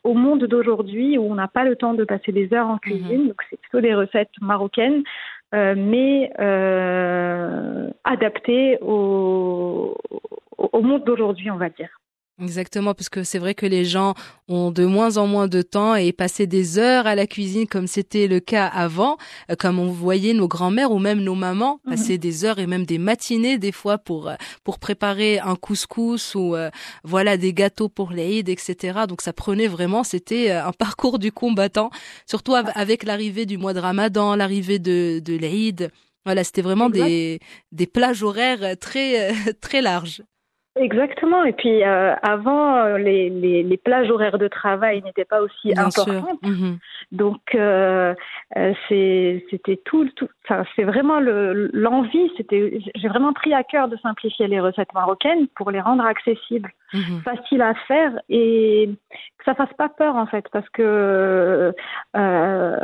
au 0.04 0.12
monde 0.12 0.44
d'aujourd'hui 0.44 1.16
où 1.16 1.22
on 1.22 1.34
n'a 1.34 1.48
pas 1.48 1.64
le 1.64 1.74
temps 1.74 1.94
de 1.94 2.04
passer 2.04 2.32
des 2.32 2.52
heures 2.52 2.68
en 2.68 2.76
cuisine. 2.76 3.28
Donc 3.28 3.40
c'est 3.48 3.58
plutôt 3.58 3.80
des 3.80 3.94
recettes 3.94 4.28
marocaines, 4.42 5.04
mais 5.52 6.30
adaptées 8.04 8.76
au, 8.82 9.96
au 10.58 10.82
monde 10.82 11.04
d'aujourd'hui, 11.04 11.50
on 11.50 11.56
va 11.56 11.70
dire. 11.70 12.01
Exactement, 12.40 12.94
parce 12.94 13.10
que 13.10 13.24
c'est 13.24 13.38
vrai 13.38 13.54
que 13.54 13.66
les 13.66 13.84
gens 13.84 14.14
ont 14.48 14.70
de 14.70 14.86
moins 14.86 15.18
en 15.18 15.26
moins 15.26 15.48
de 15.48 15.60
temps 15.60 15.94
et 15.94 16.12
passer 16.12 16.46
des 16.46 16.78
heures 16.78 17.06
à 17.06 17.14
la 17.14 17.26
cuisine 17.26 17.66
comme 17.66 17.86
c'était 17.86 18.26
le 18.26 18.40
cas 18.40 18.66
avant, 18.66 19.18
euh, 19.50 19.54
comme 19.54 19.78
on 19.78 19.90
voyait 19.92 20.32
nos 20.32 20.48
grands-mères 20.48 20.92
ou 20.92 20.98
même 20.98 21.20
nos 21.20 21.34
mamans 21.34 21.80
mhm. 21.84 21.92
passer 21.92 22.16
des 22.16 22.46
heures 22.46 22.58
et 22.58 22.66
même 22.66 22.86
des 22.86 22.96
matinées 22.96 23.58
des 23.58 23.70
fois 23.70 23.98
pour 23.98 24.28
euh, 24.28 24.34
pour 24.64 24.78
préparer 24.78 25.40
un 25.40 25.56
couscous 25.56 26.34
ou 26.34 26.56
euh, 26.56 26.70
voilà 27.04 27.36
des 27.36 27.52
gâteaux 27.52 27.90
pour 27.90 28.12
l'Aïd, 28.12 28.48
etc. 28.48 29.00
Donc 29.06 29.20
ça 29.20 29.34
prenait 29.34 29.68
vraiment, 29.68 30.02
c'était 30.02 30.50
un 30.50 30.72
parcours 30.78 31.18
du 31.18 31.32
combattant, 31.32 31.90
surtout 32.26 32.54
avec 32.54 33.04
l'arrivée 33.04 33.44
du 33.44 33.58
mois 33.58 33.74
de 33.74 33.80
Ramadan, 33.80 34.36
l'arrivée 34.36 34.78
de 34.78 35.20
de 35.22 35.36
l'Aïd. 35.36 35.90
Voilà, 36.24 36.44
c'était 36.44 36.62
vraiment 36.62 36.88
des 36.88 37.40
des 37.72 37.86
plages 37.86 38.22
horaires 38.22 38.76
très 38.80 39.34
très 39.60 39.82
larges. 39.82 40.22
Exactement. 40.76 41.44
Et 41.44 41.52
puis 41.52 41.84
euh, 41.84 42.14
avant, 42.22 42.96
les, 42.96 43.28
les, 43.28 43.62
les, 43.62 43.76
plages 43.76 44.10
horaires 44.10 44.38
de 44.38 44.48
travail 44.48 45.02
n'étaient 45.02 45.26
pas 45.26 45.42
aussi 45.42 45.72
importantes. 45.76 46.42
Mhm. 46.42 46.78
Donc 47.12 47.54
euh, 47.54 48.14
euh 48.56 48.72
c'était 48.88 49.80
tout, 49.84 50.08
tout 50.16 50.28
c'est 50.74 50.84
vraiment 50.84 51.20
l'envie. 51.20 52.30
c'était, 52.38 52.80
j'ai 52.94 53.08
vraiment 53.08 53.34
pris 53.34 53.52
à 53.52 53.62
cœur 53.64 53.88
de 53.88 53.98
simplifier 53.98 54.48
les 54.48 54.60
recettes 54.60 54.94
marocaines 54.94 55.46
pour 55.56 55.70
les 55.70 55.80
rendre 55.80 56.04
accessibles, 56.06 56.70
mhm. 56.92 57.20
faciles 57.22 57.62
à 57.62 57.74
faire 57.86 58.20
et 58.28 58.90
que 59.38 59.44
ça 59.44 59.54
fasse 59.54 59.72
pas 59.74 59.88
peur 59.88 60.16
en 60.16 60.26
fait, 60.26 60.44
parce 60.52 60.68
que 60.70 61.74
euh, 62.16 62.76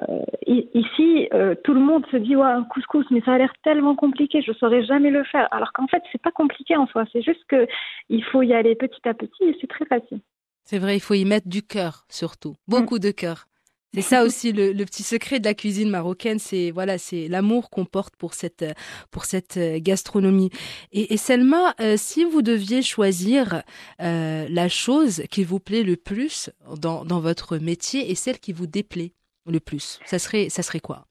ici 0.46 1.28
tout 1.64 1.74
le 1.74 1.80
monde 1.80 2.06
se 2.10 2.16
dit 2.16 2.36
ouais 2.36 2.46
un 2.46 2.64
couscous, 2.64 3.06
mais 3.10 3.20
ça 3.22 3.32
a 3.32 3.38
l'air 3.38 3.52
tellement 3.62 3.94
compliqué, 3.94 4.42
je 4.42 4.52
saurais 4.52 4.84
jamais 4.84 5.10
le 5.10 5.24
faire. 5.24 5.48
Alors 5.50 5.72
qu'en 5.72 5.86
fait 5.86 6.02
c'est 6.12 6.22
pas 6.22 6.32
compliqué 6.32 6.76
en 6.76 6.86
soi, 6.86 7.04
c'est 7.12 7.22
juste 7.22 7.44
que 7.48 7.66
il 8.08 8.24
faut 8.24 8.42
y 8.42 8.54
aller 8.54 8.74
petit 8.74 9.08
à 9.08 9.14
petit 9.14 9.44
et 9.44 9.56
c'est 9.60 9.68
très 9.68 9.86
facile. 9.86 10.20
C'est 10.64 10.78
vrai, 10.78 10.96
il 10.96 11.00
faut 11.00 11.14
y 11.14 11.24
mettre 11.24 11.48
du 11.48 11.62
cœur 11.62 12.04
surtout, 12.08 12.54
beaucoup 12.66 12.96
mm. 12.96 13.00
de 13.00 13.10
cœur. 13.10 13.47
C'est 13.94 14.02
ça 14.02 14.22
aussi 14.22 14.52
le, 14.52 14.72
petit 14.84 15.02
secret 15.02 15.40
de 15.40 15.46
la 15.46 15.54
cuisine 15.54 15.88
marocaine, 15.88 16.38
c'est 16.38 16.70
voilà, 16.70 16.98
c'est 16.98 17.26
l'amour 17.28 17.70
qu'on 17.70 17.86
porte 17.86 18.16
pour 18.16 18.34
cette 18.34 18.64
pour 19.10 19.24
cette 19.24 19.56
euh, 19.56 19.78
gastronomie. 19.80 20.50
Et, 20.92 21.16
Selma, 21.16 21.74
euh, 21.80 21.94
si 21.96 22.24
vous 22.24 22.42
deviez 22.42 22.82
choisir 22.82 23.62
euh, 24.02 24.46
la 24.50 24.68
chose 24.68 25.22
qui 25.30 25.42
vous 25.42 25.58
plaît 25.58 25.84
le 25.84 25.96
plus 25.96 26.50
dans, 26.80 27.04
dans 27.04 27.20
votre 27.20 27.56
métier 27.56 28.10
et 28.10 28.14
celle 28.14 28.38
qui 28.38 28.52
vous 28.52 28.66
déplaît 28.66 29.12
le 29.46 29.58
plus, 29.58 30.00
ça 30.04 30.18
serait 30.18 30.50
ça 30.50 30.62
serait 30.62 30.80
quoi? 30.80 31.06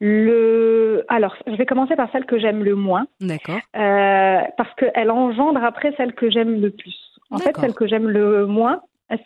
Le 0.00 1.04
alors 1.08 1.34
je 1.48 1.56
vais 1.56 1.66
commencer 1.66 1.96
par 1.96 2.08
celle 2.12 2.24
que 2.24 2.38
j'aime 2.38 2.62
le 2.62 2.76
moins. 2.76 3.08
D'accord. 3.20 3.58
parce 3.72 4.74
qu'elle 4.76 5.10
engendre 5.10 5.62
après 5.64 5.92
celle 5.96 6.14
que 6.14 6.30
j'aime 6.30 6.60
le 6.60 6.70
plus. 6.70 7.07
En 7.30 7.38
fait, 7.38 7.56
celle 7.56 7.74
que 7.74 7.86
j'aime 7.86 8.08
le 8.08 8.46
moins, 8.46 8.80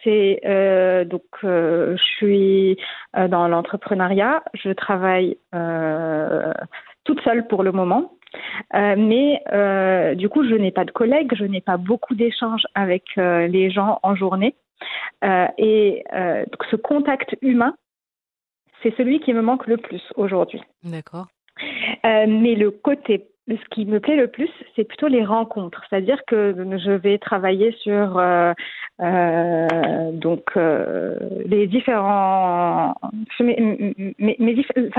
c'est 0.04 0.40
euh, 0.44 1.04
donc 1.04 1.22
euh, 1.44 1.96
je 1.96 2.02
suis 2.02 2.76
euh, 3.16 3.28
dans 3.28 3.48
l'entrepreneuriat, 3.48 4.42
je 4.54 4.70
travaille 4.70 5.36
euh, 5.54 6.52
toute 7.04 7.20
seule 7.22 7.46
pour 7.48 7.62
le 7.62 7.72
moment, 7.72 8.12
euh, 8.74 8.94
mais 8.96 10.14
du 10.16 10.28
coup 10.28 10.44
je 10.44 10.54
n'ai 10.54 10.70
pas 10.70 10.84
de 10.84 10.92
collègues, 10.92 11.34
je 11.34 11.44
n'ai 11.44 11.60
pas 11.60 11.76
beaucoup 11.76 12.14
d'échanges 12.14 12.64
avec 12.74 13.04
les 13.16 13.70
gens 13.70 13.98
en 14.02 14.14
journée 14.14 14.54
et 15.22 16.04
donc 16.12 16.64
ce 16.70 16.76
contact 16.76 17.36
humain, 17.42 17.74
c'est 18.82 18.94
celui 18.96 19.20
qui 19.20 19.32
me 19.32 19.42
manque 19.42 19.66
le 19.66 19.76
plus 19.76 20.02
aujourd'hui. 20.16 20.60
D'accord. 20.84 21.26
mais 22.04 22.54
le 22.54 22.70
côté 22.70 23.31
ce 23.48 23.68
qui 23.70 23.86
me 23.86 23.98
plaît 23.98 24.16
le 24.16 24.28
plus, 24.28 24.50
c'est 24.76 24.84
plutôt 24.84 25.08
les 25.08 25.24
rencontres. 25.24 25.82
C'est-à-dire 25.88 26.24
que 26.26 26.54
je 26.78 26.92
vais 26.92 27.18
travailler 27.18 27.72
sur 27.82 28.18
euh, 28.18 28.52
euh, 29.00 30.12
donc 30.12 30.44
euh, 30.56 31.18
les 31.44 31.66
différents 31.66 32.94
enfin, 33.00 33.44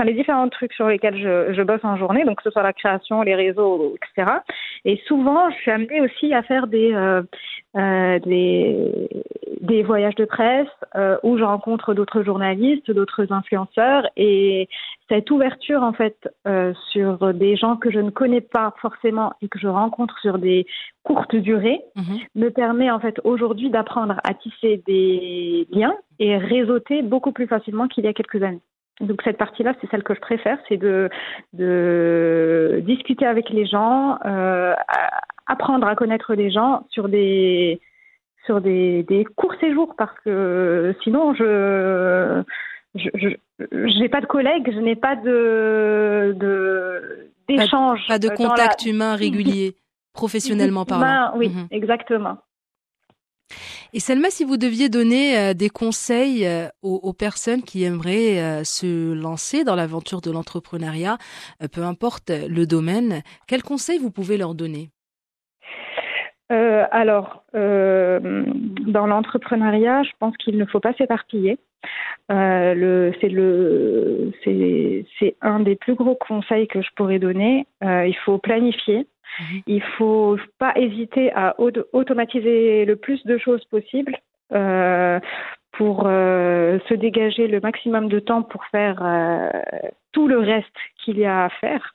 les 0.04 0.12
différents 0.12 0.48
trucs 0.48 0.74
sur 0.74 0.88
lesquels 0.88 1.16
je, 1.16 1.54
je, 1.54 1.62
bosse 1.62 1.84
en 1.84 1.96
journée, 1.96 2.24
donc 2.24 2.38
que 2.38 2.42
ce 2.42 2.50
soit 2.50 2.62
la 2.62 2.74
création, 2.74 3.22
les 3.22 3.34
réseaux, 3.34 3.94
etc. 3.96 4.30
Et 4.84 5.00
souvent, 5.06 5.50
je 5.50 5.56
suis 5.56 5.70
amenée 5.70 6.02
aussi 6.02 6.34
à 6.34 6.42
faire 6.42 6.66
des 6.66 6.92
euh, 6.92 7.22
euh, 7.76 8.20
des, 8.20 9.08
des 9.62 9.82
voyages 9.82 10.14
de 10.14 10.24
presse 10.24 10.68
euh, 10.94 11.16
où 11.24 11.38
je 11.38 11.42
rencontre 11.42 11.92
d'autres 11.92 12.22
journalistes, 12.22 12.90
d'autres 12.90 13.32
influenceurs 13.32 14.06
et 14.16 14.68
cette 15.14 15.30
ouverture 15.30 15.82
en 15.82 15.92
fait 15.92 16.28
euh, 16.48 16.72
sur 16.90 17.32
des 17.34 17.56
gens 17.56 17.76
que 17.76 17.90
je 17.90 18.00
ne 18.00 18.10
connais 18.10 18.40
pas 18.40 18.74
forcément 18.80 19.32
et 19.42 19.48
que 19.48 19.60
je 19.60 19.68
rencontre 19.68 20.18
sur 20.18 20.38
des 20.38 20.66
courtes 21.04 21.36
durées 21.36 21.80
mhm. 21.94 22.18
me 22.34 22.48
permet 22.48 22.90
en 22.90 22.98
fait 22.98 23.20
aujourd'hui 23.22 23.70
d'apprendre 23.70 24.16
à 24.24 24.34
tisser 24.34 24.82
des 24.86 25.68
liens 25.70 25.94
et 26.18 26.36
réseauter 26.36 27.02
beaucoup 27.02 27.30
plus 27.30 27.46
facilement 27.46 27.86
qu'il 27.86 28.04
y 28.04 28.08
a 28.08 28.12
quelques 28.12 28.42
années. 28.42 28.60
Donc 29.00 29.22
cette 29.22 29.38
partie-là, 29.38 29.74
c'est 29.80 29.90
celle 29.90 30.02
que 30.02 30.14
je 30.14 30.20
préfère, 30.20 30.58
c'est 30.68 30.76
de, 30.76 31.08
de 31.52 32.82
discuter 32.84 33.26
avec 33.26 33.50
les 33.50 33.66
gens, 33.66 34.18
euh, 34.24 34.74
apprendre 35.46 35.86
à 35.86 35.94
connaître 35.94 36.34
les 36.34 36.50
gens 36.50 36.86
sur 36.90 37.08
des 37.08 37.80
sur 38.46 38.60
des, 38.60 39.04
des 39.04 39.24
courts 39.24 39.54
séjours 39.60 39.94
parce 39.96 40.18
que 40.20 40.94
sinon 41.02 41.34
je 41.34 42.42
je 42.94 43.98
n'ai 44.00 44.08
pas 44.08 44.20
de 44.20 44.26
collègues, 44.26 44.70
je 44.72 44.78
n'ai 44.78 44.96
pas 44.96 45.16
de 45.16 46.36
d'échange, 47.48 48.00
pas, 48.08 48.18
de 48.18 48.28
contact 48.28 48.86
humain 48.86 49.16
régulier, 49.16 49.76
professionnellement 50.12 50.84
parlant. 50.84 51.36
Oui, 51.36 51.48
mhm. 51.48 51.66
exactement. 51.70 52.38
Et 53.92 54.00
Selma, 54.00 54.30
si 54.30 54.42
vous 54.42 54.56
deviez 54.56 54.88
donner 54.88 55.38
euh, 55.38 55.54
des 55.54 55.70
conseils 55.70 56.46
euh, 56.46 56.68
aux, 56.82 57.12
personnes 57.12 57.62
qui 57.62 57.84
aimeraient 57.84 58.42
euh, 58.42 58.64
se 58.64 59.12
lancer 59.12 59.62
dans 59.62 59.76
l'aventure 59.76 60.20
de 60.20 60.32
l'entrepreneuriat, 60.32 61.18
peu 61.72 61.84
importe 61.84 62.30
le 62.30 62.66
domaine, 62.66 63.22
quels 63.46 63.62
conseils 63.62 63.98
vous 63.98 64.10
pouvez 64.10 64.36
leur 64.36 64.54
donner? 64.54 64.90
Alors, 66.50 67.44
dans 67.52 69.06
l'entrepreneuriat, 69.06 70.02
je 70.02 70.10
pense 70.18 70.36
qu'il 70.36 70.58
ne 70.58 70.64
faut 70.64 70.80
pas 70.80 70.92
s'éparpiller. 70.94 71.58
c'est 72.28 72.74
le, 73.28 74.32
c'est 74.44 75.36
un 75.40 75.60
des 75.60 75.76
plus 75.76 75.94
gros 75.94 76.14
conseils 76.14 76.68
que 76.68 76.82
je 76.82 76.88
pourrais 76.96 77.18
donner. 77.18 77.66
il 77.82 78.16
faut 78.24 78.38
planifier. 78.38 79.06
Mhm. 79.40 79.62
Il 79.66 79.82
faut 79.82 80.38
pas 80.58 80.72
hésiter 80.76 81.32
à 81.34 81.56
automatiser 81.58 82.84
le 82.84 82.96
plus 82.96 83.24
de 83.26 83.38
choses 83.38 83.64
possible 83.64 84.16
euh, 84.52 85.20
pour 85.72 86.04
euh, 86.06 86.78
se 86.88 86.94
dégager 86.94 87.48
le 87.48 87.60
maximum 87.60 88.08
de 88.08 88.20
temps 88.20 88.42
pour 88.42 88.64
faire 88.66 89.02
euh, 89.02 89.50
tout 90.12 90.28
le 90.28 90.38
reste 90.38 90.76
qu'il 90.98 91.18
y 91.18 91.24
a 91.24 91.44
à 91.44 91.48
faire. 91.48 91.94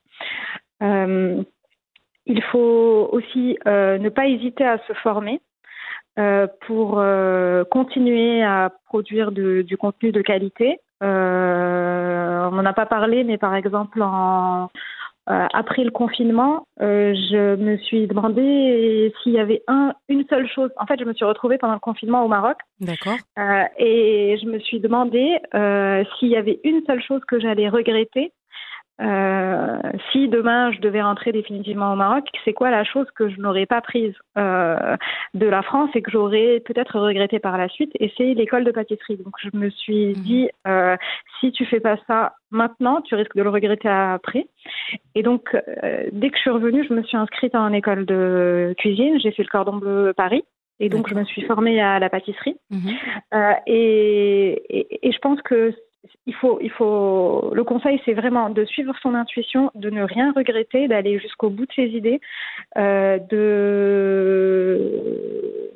Il 2.30 2.42
faut 2.44 3.10
aussi 3.12 3.58
ne 3.66 4.10
pas 4.10 4.28
hésiter 4.28 4.66
à 4.66 4.78
se 4.88 4.94
former. 4.94 5.42
pour 6.68 7.04
continuer 7.70 8.44
à 8.44 8.72
produire 8.86 9.32
du 9.32 9.78
contenu 9.78 10.12
de 10.12 10.22
qualité. 10.22 10.80
on 11.02 11.06
n'en 11.06 12.66
a 12.66 12.74
pas 12.74 12.86
parlé, 12.86 13.24
mais 13.24 13.38
par 13.38 13.56
exemple 13.56 14.02
en, 14.02 14.70
euh, 15.30 15.46
après 15.54 15.84
le 15.84 15.92
confinement, 15.92 16.66
euh, 16.82 17.14
je 17.14 17.56
me 17.56 17.78
suis 17.78 18.08
demandé 18.08 19.14
s'il 19.22 19.34
y 19.34 19.40
avait 19.40 19.62
un, 19.68 19.94
une 20.08 20.26
seule 20.28 20.50
chose. 20.50 20.72
En 20.78 20.88
fait, 20.88 21.00
je 21.00 21.06
me 21.06 21.14
suis 21.14 21.26
retrouvée 21.26 21.60
pendant 21.60 21.74
le 21.76 21.80
confinement 21.80 22.26
au 22.26 22.28
Maroc. 22.28 22.58
D'accord. 22.80 23.18
Euh, 23.38 23.64
et 23.78 24.40
je 24.42 24.48
me 24.48 24.58
suis 24.60 24.80
demandé 24.80 25.38
s'il 26.18 26.30
y 26.30 26.36
avait 26.36 26.60
une 26.64 26.82
seule 26.88 27.04
chose 27.04 27.22
que 27.28 27.40
j'allais 27.40 27.70
regretter 27.70 28.32
euh, 29.02 29.80
si 30.12 30.28
demain 30.28 30.72
je 30.72 30.80
devais 30.80 31.02
rentrer 31.02 31.32
définitivement 31.32 31.94
au 31.94 31.96
Maroc, 31.96 32.26
c'est 32.44 32.54
quoi 32.54 32.70
la 32.70 32.84
chose 32.84 33.08
que 33.16 33.30
je 33.30 33.40
n'aurais 33.40 33.66
pas 33.66 33.82
prise 33.82 34.14
euh, 34.38 34.98
de 35.34 35.46
la 35.46 35.62
France 35.62 35.90
et 35.96 36.02
que 36.02 36.12
j'aurais 36.12 36.62
peut-être 36.66 37.00
regretté 37.00 37.40
par 37.40 37.58
la 37.58 37.70
suite? 37.70 37.92
Et 38.00 38.12
c'est 38.18 38.34
l'école 38.34 38.66
de 38.66 38.72
pâtisserie. 38.72 39.18
Donc 39.18 39.36
je 39.42 39.50
me 39.58 39.70
suis 39.70 40.08
mhm. 40.08 40.14
dit, 40.14 40.50
euh, 40.68 40.98
si 41.40 41.52
tu 41.52 41.66
fais 41.66 41.80
pas 41.80 41.98
ça 42.08 42.34
maintenant, 42.52 43.02
tu 43.02 43.16
risques 43.16 43.36
de 43.36 43.44
le 43.44 43.50
regretter 43.50 43.90
après. 43.90 44.48
Et 45.16 45.24
donc 45.24 45.56
euh, 45.56 46.08
dès 46.12 46.30
que 46.30 46.36
je 46.36 46.42
suis 46.42 46.50
revenue, 46.50 46.86
je 46.88 46.94
me 46.94 47.04
suis 47.04 47.18
inscrite 47.18 47.56
en 47.56 47.72
école 47.72 48.06
de 48.06 48.74
cuisine. 48.78 49.20
J'ai 49.20 49.32
fait 49.32 49.44
le 49.44 49.50
cordon 49.50 49.78
bleu 49.78 50.14
Paris. 50.16 50.44
Et 50.82 50.88
donc, 50.88 51.10
je 51.10 51.14
me 51.16 51.26
suis 51.26 51.42
formée 51.42 51.82
à 51.82 52.00
la 52.00 52.10
pâtisserie. 52.10 52.56
Mhm. 52.70 52.80
Euh, 53.34 53.52
et, 53.68 54.64
et, 54.70 55.08
et, 55.08 55.12
je 55.12 55.18
pense 55.20 55.42
que 55.42 55.74
il 56.26 56.36
faut, 56.36 56.60
il 56.62 56.72
faut. 56.72 57.52
Le 57.54 57.64
conseil, 57.64 58.02
c'est 58.06 58.14
vraiment 58.14 58.50
de 58.50 58.66
suivre 58.66 58.94
son 59.02 59.16
intuition, 59.16 59.72
de 59.76 59.90
ne 59.90 60.04
rien 60.04 60.32
regretter, 60.34 60.88
d'aller 60.88 61.20
jusqu'au 61.20 61.50
bout 61.50 61.66
de 61.66 61.74
ses 61.74 61.88
idées, 61.88 62.22
euh, 62.78 63.18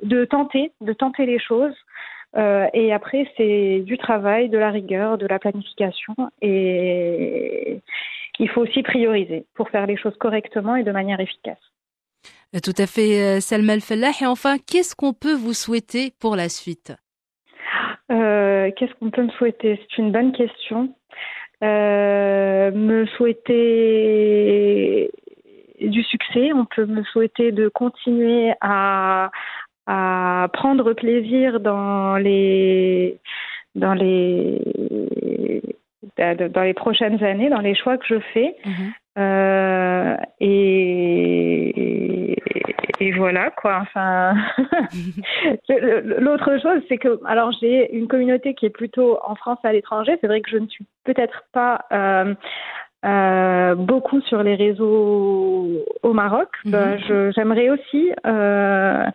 de 0.03 0.25
tenter, 0.25 0.71
de 0.81 0.93
tenter 0.93 1.25
les 1.25 1.39
choses. 1.39 1.75
Euh, 2.35 2.67
et 2.73 2.93
après, 2.93 3.29
c'est 3.37 3.81
du 3.81 3.97
travail, 3.97 4.49
de 4.49 4.57
la 4.57 4.71
rigueur, 4.71 5.17
de 5.17 5.27
la 5.27 5.39
planification. 5.39 6.15
Et 6.41 7.79
il 8.39 8.49
faut 8.49 8.61
aussi 8.61 8.81
prioriser 8.81 9.45
pour 9.53 9.69
faire 9.69 9.85
les 9.85 9.97
choses 9.97 10.17
correctement 10.17 10.75
et 10.75 10.83
de 10.83 10.91
manière 10.91 11.19
efficace. 11.19 11.59
Tout 12.63 12.73
à 12.77 12.87
fait, 12.87 13.21
euh, 13.21 13.39
Salma 13.39 13.73
El-Fallah. 13.73 14.11
Et 14.21 14.25
enfin, 14.25 14.57
qu'est-ce 14.57 14.95
qu'on 14.95 15.13
peut 15.13 15.33
vous 15.33 15.53
souhaiter 15.53 16.13
pour 16.19 16.35
la 16.35 16.49
suite? 16.49 16.93
Euh, 18.13 18.71
Qu'est-ce 18.75 18.93
qu'on 18.95 19.09
peut 19.09 19.23
me 19.23 19.31
souhaiter? 19.31 19.79
C'est 19.81 20.01
une 20.01 20.11
bonne 20.11 20.31
question. 20.31 20.93
Euh, 21.63 22.71
me 22.71 23.05
souhaiter 23.05 25.11
du 25.79 26.03
succès, 26.03 26.51
on 26.53 26.65
peut 26.65 26.85
me 26.85 27.03
souhaiter 27.03 27.51
de 27.51 27.69
continuer 27.69 28.53
à, 28.61 29.31
à 29.87 30.47
prendre 30.53 30.93
plaisir 30.93 31.59
dans 31.59 32.17
les 32.17 33.17
dans 33.75 33.93
les 33.93 34.59
dans 36.17 36.63
les 36.63 36.73
prochaines 36.73 37.23
années, 37.23 37.49
dans 37.49 37.61
les 37.61 37.75
choix 37.75 37.97
que 37.97 38.05
je 38.07 38.19
fais. 38.33 38.55
Mhm. 38.65 38.93
Euh, 39.19 40.17
et 40.39 41.82
voilà 43.17 43.51
quoi. 43.51 43.79
Enfin, 43.81 44.35
l'autre 45.69 46.59
chose, 46.61 46.81
c'est 46.89 46.97
que 46.97 47.19
alors 47.25 47.51
j'ai 47.59 47.93
une 47.95 48.07
communauté 48.07 48.53
qui 48.53 48.65
est 48.65 48.71
plutôt 48.71 49.19
en 49.23 49.35
France 49.35 49.59
à 49.63 49.73
l'étranger. 49.73 50.17
C'est 50.21 50.27
vrai 50.27 50.41
que 50.41 50.49
je 50.49 50.57
ne 50.57 50.67
suis 50.67 50.85
peut-être 51.03 51.43
pas 51.51 51.85
euh, 51.91 52.33
euh, 53.05 53.75
beaucoup 53.75 54.21
sur 54.21 54.43
les 54.43 54.55
réseaux 54.55 55.83
au 56.03 56.13
Maroc. 56.13 56.49
Mhm. 56.65 56.73
Euh, 56.75 57.31
j'aimerais 57.35 57.69
aussi 57.69 58.11
euh, 58.25 59.05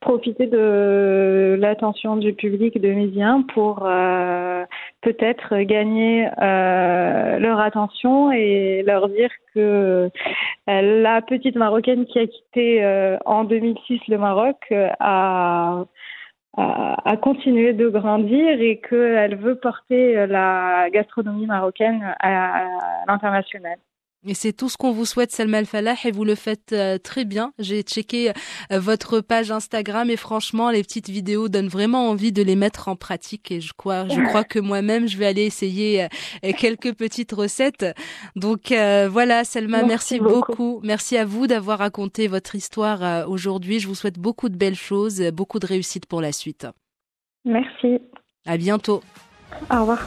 profiter 0.00 0.46
de 0.46 1.56
l'attention 1.60 2.16
du 2.16 2.32
public 2.32 2.80
de 2.80 2.92
Médien 2.92 3.44
pour 3.54 3.84
euh, 3.86 4.64
peut-être 5.02 5.56
gagner 5.60 6.28
euh, 6.42 7.38
leur 7.38 7.60
attention 7.60 8.32
et 8.32 8.82
leur 8.84 9.08
dire 9.08 9.30
que 9.54 10.10
la 10.66 11.22
petite 11.22 11.56
Marocaine 11.56 12.06
qui 12.06 12.18
a 12.18 12.26
quitté 12.26 13.16
en 13.24 13.44
2006 13.44 14.00
le 14.08 14.18
Maroc 14.18 14.56
a 15.00 15.84
à, 16.56 17.16
continuer 17.16 17.72
de 17.72 17.88
grandir 17.88 18.60
et 18.60 18.80
qu'elle 18.80 19.36
veut 19.36 19.56
porter 19.56 20.26
la 20.26 20.88
gastronomie 20.90 21.46
marocaine 21.46 22.14
à 22.20 22.64
l'international. 23.06 23.78
Et 24.26 24.34
c'est 24.34 24.52
tout 24.52 24.68
ce 24.68 24.76
qu'on 24.76 24.90
vous 24.90 25.04
souhaite, 25.04 25.30
Selma 25.30 25.58
Al-Falah, 25.58 25.94
et 26.04 26.10
vous 26.10 26.24
le 26.24 26.34
faites 26.34 26.72
euh, 26.72 26.98
très 26.98 27.24
bien. 27.24 27.52
J'ai 27.60 27.82
checké 27.82 28.30
euh, 28.72 28.80
votre 28.80 29.20
page 29.20 29.52
Instagram 29.52 30.10
et 30.10 30.16
franchement, 30.16 30.70
les 30.70 30.82
petites 30.82 31.08
vidéos 31.08 31.48
donnent 31.48 31.68
vraiment 31.68 32.08
envie 32.08 32.32
de 32.32 32.42
les 32.42 32.56
mettre 32.56 32.88
en 32.88 32.96
pratique. 32.96 33.52
Et 33.52 33.60
je 33.60 33.72
crois, 33.76 34.08
je 34.08 34.20
crois 34.28 34.42
que 34.42 34.58
moi-même, 34.58 35.06
je 35.06 35.16
vais 35.18 35.26
aller 35.26 35.44
essayer 35.44 36.04
euh, 36.04 36.52
quelques 36.58 36.94
petites 36.94 37.30
recettes. 37.32 37.86
Donc 38.34 38.72
voilà, 38.72 39.44
Selma, 39.44 39.84
merci, 39.84 40.18
beaucoup. 40.18 40.80
Merci 40.82 41.16
à 41.16 41.24
vous 41.24 41.46
d'avoir 41.46 41.78
raconté 41.78 42.26
votre 42.26 42.54
histoire 42.56 43.28
aujourd'hui. 43.28 43.78
Je 43.78 43.86
vous 43.86 43.94
souhaite 43.94 44.18
beaucoup 44.18 44.48
de 44.48 44.56
belles 44.56 44.74
choses, 44.74 45.22
beaucoup 45.32 45.60
de 45.60 45.66
réussite 45.66 46.06
pour 46.06 46.20
la 46.20 46.32
suite. 46.32 46.66
Merci. 47.44 47.98
À 48.46 48.56
bientôt. 48.56 49.02
Au 49.70 49.80
revoir. 49.80 50.06